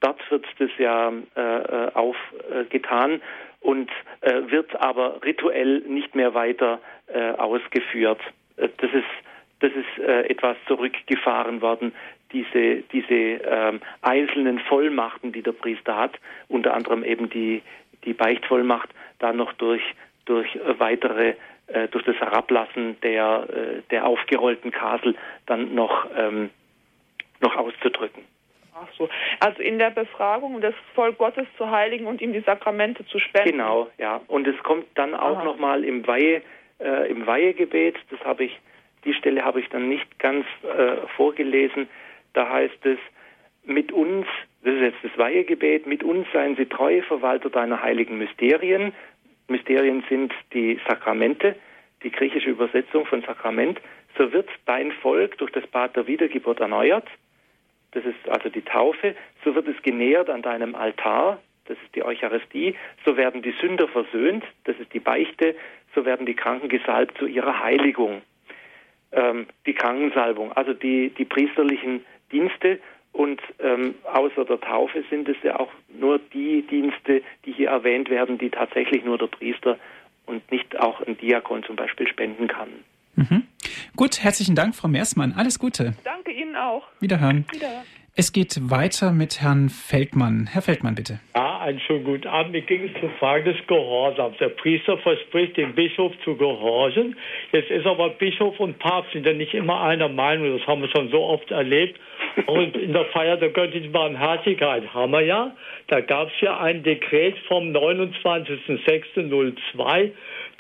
[0.00, 3.22] Dort wird das ja äh, äh aufgetan
[3.61, 3.90] und
[4.20, 8.20] äh, wird aber rituell nicht mehr weiter äh, ausgeführt.
[8.57, 9.05] Äh, das ist,
[9.61, 11.92] das ist etwas zurückgefahren worden,
[12.32, 17.62] diese, diese ähm, einzelnen Vollmachten, die der Priester hat, unter anderem eben die,
[18.05, 18.88] die Beichtvollmacht,
[19.20, 19.82] da noch durch,
[20.24, 21.34] durch weitere
[21.90, 25.14] durch das Herablassen der, äh, der aufgerollten Kasel
[25.46, 26.50] dann noch, ähm,
[27.40, 28.24] noch auszudrücken.
[28.74, 29.08] Ach so.
[29.40, 33.52] Also in der Befragung das Volk Gottes zu heiligen und ihm die Sakramente zu spenden.
[33.52, 34.20] Genau, ja.
[34.28, 36.42] Und es kommt dann auch nochmal im Weihe,
[36.80, 38.58] äh, im Weihegebet, das habe ich,
[39.04, 41.88] die Stelle habe ich dann nicht ganz äh, vorgelesen.
[42.32, 42.98] Da heißt es,
[43.64, 44.26] mit uns,
[44.64, 48.92] das ist jetzt das Weihegebet, mit uns seien sie treue Verwalter deiner heiligen Mysterien,
[49.53, 51.55] Mysterien sind die Sakramente,
[52.03, 53.80] die griechische Übersetzung von Sakrament,
[54.18, 57.07] so wird dein Volk durch das Bad der Wiedergeburt erneuert.
[57.92, 59.14] Das ist also die Taufe.
[59.44, 61.40] So wird es genährt an deinem Altar.
[61.66, 62.74] Das ist die Eucharistie.
[63.05, 64.44] So werden die Sünder versöhnt.
[64.64, 65.55] Das ist die Beichte.
[65.94, 68.22] So werden die Kranken gesalbt zu ihrer Heiligung.
[69.12, 72.80] Ähm, die Krankensalbung, also die, die priesterlichen Dienste
[73.12, 78.08] und ähm, außer der Taufe sind es ja auch nur die Dienste, die hier erwähnt
[78.08, 79.78] werden, die tatsächlich nur der Priester
[80.26, 82.68] und nicht auch ein Diakon zum Beispiel spenden kann.
[83.16, 83.46] Mhm.
[83.96, 85.34] Gut, herzlichen Dank, Frau Meersmann.
[85.36, 85.94] Alles Gute.
[86.04, 86.84] Danke Ihnen auch.
[87.00, 87.44] Wiederhören.
[87.52, 87.84] Wiederhören.
[88.14, 90.46] Es geht weiter mit Herrn Feldmann.
[90.52, 91.18] Herr Feldmann, bitte.
[91.34, 92.52] Ja, einen schönen guten Abend.
[92.52, 94.36] Mir ging es zur Frage des Gehorsams.
[94.36, 97.16] Der Priester verspricht dem Bischof zu gehorchen.
[97.52, 100.58] Jetzt ist aber Bischof und Papst sind ja nicht immer einer Meinung.
[100.58, 101.98] Das haben wir schon so oft erlebt.
[102.44, 105.56] Und in der Feier der göttlichen Barmherzigkeit haben wir ja,
[105.86, 110.10] da gab es ja ein Dekret vom 29.06.02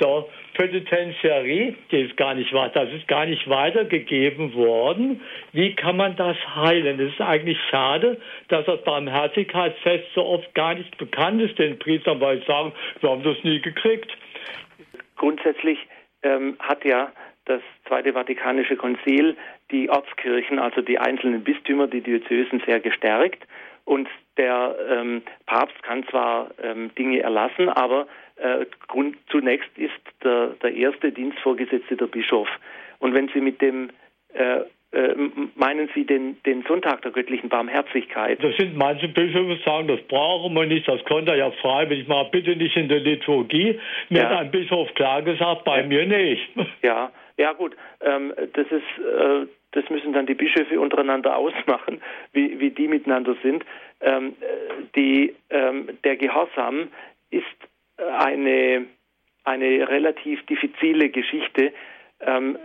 [0.00, 0.24] der
[0.62, 5.20] Penitentiarie, die ist gar nicht das ist gar nicht weitergegeben worden.
[5.52, 7.00] Wie kann man das heilen?
[7.00, 12.20] Es ist eigentlich schade, dass das Barmherzigkeitsfest so oft gar nicht bekannt ist den Priestern,
[12.20, 14.16] weil sie sagen, wir haben das nie gekriegt.
[15.16, 15.78] Grundsätzlich
[16.22, 17.10] ähm, hat ja
[17.46, 19.36] das Zweite Vatikanische Konzil
[19.72, 23.48] die Ortskirchen, also die einzelnen Bistümer, die Diözesen sehr gestärkt.
[23.84, 28.06] Und der ähm, Papst kann zwar ähm, Dinge erlassen, aber
[28.42, 32.48] äh, Grund, zunächst ist der, der erste Dienstvorgesetzte der Bischof.
[32.98, 33.90] Und wenn Sie mit dem
[34.34, 34.60] äh,
[34.92, 35.14] äh,
[35.54, 38.42] meinen Sie den, den Sonntag der göttlichen Barmherzigkeit?
[38.42, 42.28] Das sind manche Bischöfe sagen, das brauchen wir nicht, das konnte er ja freiwillig machen,
[42.30, 43.80] bitte nicht in der Liturgie.
[44.10, 44.28] Mir ja.
[44.28, 45.86] hat ein Bischof klar gesagt, bei ja.
[45.86, 46.48] mir nicht.
[46.82, 52.60] Ja, ja gut, ähm, das ist, äh, das müssen dann die Bischöfe untereinander ausmachen, wie,
[52.60, 53.64] wie die miteinander sind.
[54.00, 54.34] Ähm,
[54.94, 56.88] die, ähm, der Gehorsam
[57.30, 57.46] ist
[58.18, 58.86] eine,
[59.44, 61.72] eine relativ diffizile Geschichte,
[62.20, 62.58] ähm,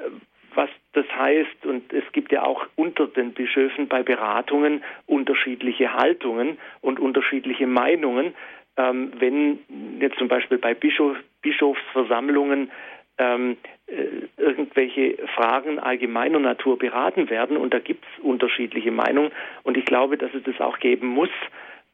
[0.53, 6.57] was das heißt, und es gibt ja auch unter den Bischöfen bei Beratungen unterschiedliche Haltungen
[6.81, 8.33] und unterschiedliche Meinungen.
[8.75, 9.59] Ähm, wenn
[9.99, 12.71] jetzt zum Beispiel bei Bischof, Bischofsversammlungen
[13.19, 13.57] ähm,
[13.87, 19.31] äh, irgendwelche Fragen allgemeiner Natur beraten werden, und da gibt es unterschiedliche Meinungen,
[19.63, 21.29] und ich glaube, dass es das auch geben muss,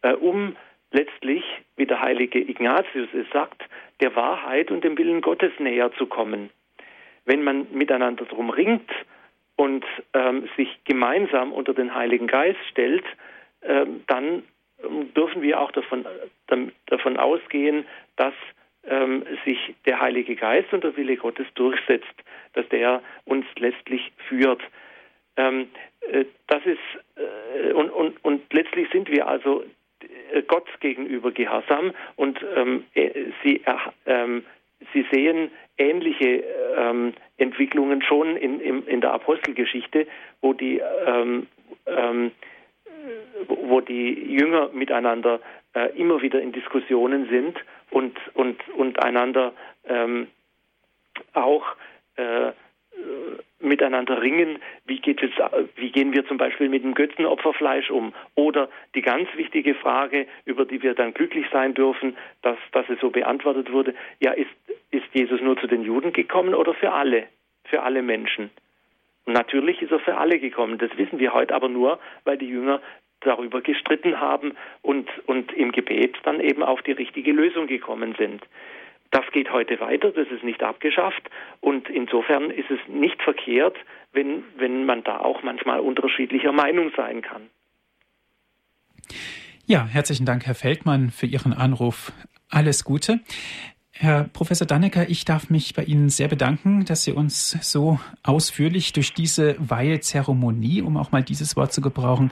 [0.04, 0.56] äh, um
[0.94, 1.44] letztlich,
[1.76, 3.62] wie der heilige Ignatius es sagt,
[4.00, 6.50] der Wahrheit und dem Willen Gottes näher zu kommen
[7.26, 8.90] wenn man miteinander drum ringt
[9.56, 13.06] und ähm, sich gemeinsam unter den Heiligen Geist stellt,
[13.62, 14.44] ähm, dann
[14.84, 16.06] ähm, dürfen wir auch davon,
[16.88, 17.86] davon ausgehen,
[18.16, 18.34] dass
[18.86, 22.14] ähm, sich der Heilige Geist und der Wille Gottes durchsetzt,
[22.54, 24.62] dass der uns letztlich führt.
[25.38, 25.70] Ähm,
[26.12, 26.80] äh, das ist
[27.16, 29.64] äh, und, und, und letztlich sind wir also
[30.42, 33.12] Gott gegenüber gehorsam und ähm, äh,
[33.44, 33.62] sie,
[34.06, 34.44] ähm,
[34.94, 36.44] sie sehen ähnliche
[36.78, 40.08] ähm, Entwicklungen schon in, in, in, der Apostelgeschichte,
[40.42, 41.48] wo die, ähm,
[41.86, 42.32] ähm,
[43.48, 45.40] wo die Jünger miteinander
[45.74, 47.58] äh, immer wieder in Diskussionen sind
[47.90, 49.54] und, und, und einander
[49.88, 50.28] ähm,
[51.34, 51.64] auch
[52.16, 52.52] äh,
[53.64, 55.32] miteinander ringen, wie, geht es,
[55.76, 58.14] wie gehen wir zum Beispiel mit dem Götzenopferfleisch um?
[58.36, 63.00] Oder die ganz wichtige Frage, über die wir dann glücklich sein dürfen, dass, dass es
[63.00, 64.52] so beantwortet wurde, ja, ist,
[64.92, 67.28] ist Jesus nur zu den Juden gekommen oder für alle,
[67.66, 68.52] für alle Menschen?
[69.26, 70.78] Und natürlich ist er für alle gekommen.
[70.78, 72.82] Das wissen wir heute aber nur, weil die Jünger
[73.22, 78.44] darüber gestritten haben und, und im Gebet dann eben auf die richtige Lösung gekommen sind.
[79.14, 81.30] Das geht heute weiter, das ist nicht abgeschafft
[81.62, 83.78] und insofern ist es nicht verkehrt,
[84.12, 87.44] wenn, wenn man da auch manchmal unterschiedlicher Meinung sein kann.
[89.68, 92.12] Ja, herzlichen Dank, Herr Feldmann, für Ihren Anruf.
[92.50, 93.20] Alles Gute.
[93.92, 98.94] Herr Professor Dannecker, ich darf mich bei Ihnen sehr bedanken, dass Sie uns so ausführlich
[98.94, 102.32] durch diese Weihezeremonie, um auch mal dieses Wort zu gebrauchen,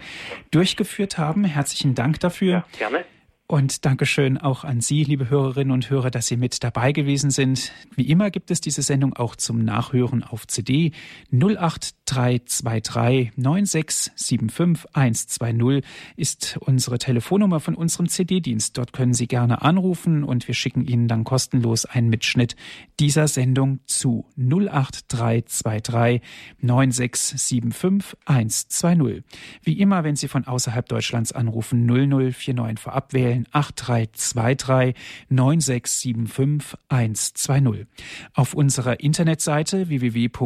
[0.49, 1.43] durchgeführt haben.
[1.43, 2.65] Herzlichen Dank dafür.
[2.79, 3.05] Ja, gerne.
[3.51, 7.73] Und Dankeschön auch an Sie, liebe Hörerinnen und Hörer, dass Sie mit dabei gewesen sind.
[7.97, 10.93] Wie immer gibt es diese Sendung auch zum Nachhören auf CD
[11.33, 15.83] 08323 9675 120
[16.15, 18.77] ist unsere Telefonnummer von unserem CD-Dienst.
[18.77, 22.55] Dort können Sie gerne anrufen und wir schicken Ihnen dann kostenlos einen Mitschnitt
[23.01, 26.21] dieser Sendung zu 08323
[26.61, 29.25] 9675 120.
[29.61, 33.11] Wie immer, wenn Sie von außerhalb Deutschlands anrufen, 0049 vorab
[33.41, 34.95] wählen 8323
[35.29, 37.87] 9675 120.
[38.35, 40.39] Auf unserer Internetseite www.hore.org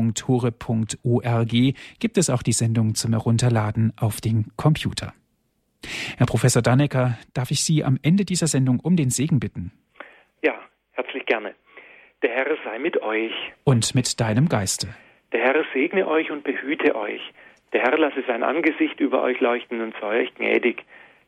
[2.00, 5.14] gibt es auch die Sendung zum Herunterladen auf den Computer.
[6.18, 9.72] Herr Professor Dannecker, darf ich Sie am Ende dieser Sendung um den Segen bitten?
[10.41, 10.56] Ja,
[10.93, 11.54] herzlich gerne.
[12.24, 13.34] Der Herr sei mit euch.
[13.64, 14.88] Und mit deinem Geiste.
[15.32, 17.22] Der Herr segne euch und behüte euch.
[17.74, 20.86] Der Herr lasse sein Angesicht über euch leuchten und sei euch gnädig.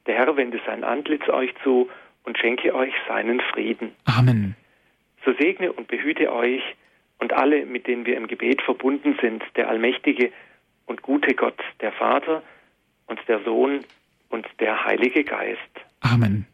[0.07, 1.89] Der Herr wende sein Antlitz euch zu
[2.23, 3.91] und schenke euch seinen Frieden.
[4.05, 4.55] Amen.
[5.25, 6.61] So segne und behüte euch
[7.19, 10.31] und alle, mit denen wir im Gebet verbunden sind, der allmächtige
[10.85, 12.41] und gute Gott, der Vater
[13.07, 13.83] und der Sohn
[14.29, 15.59] und der Heilige Geist.
[15.99, 16.47] Amen.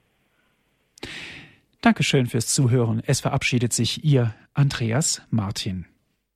[1.82, 3.04] Dankeschön fürs Zuhören.
[3.06, 5.86] Es verabschiedet sich Ihr Andreas Martin.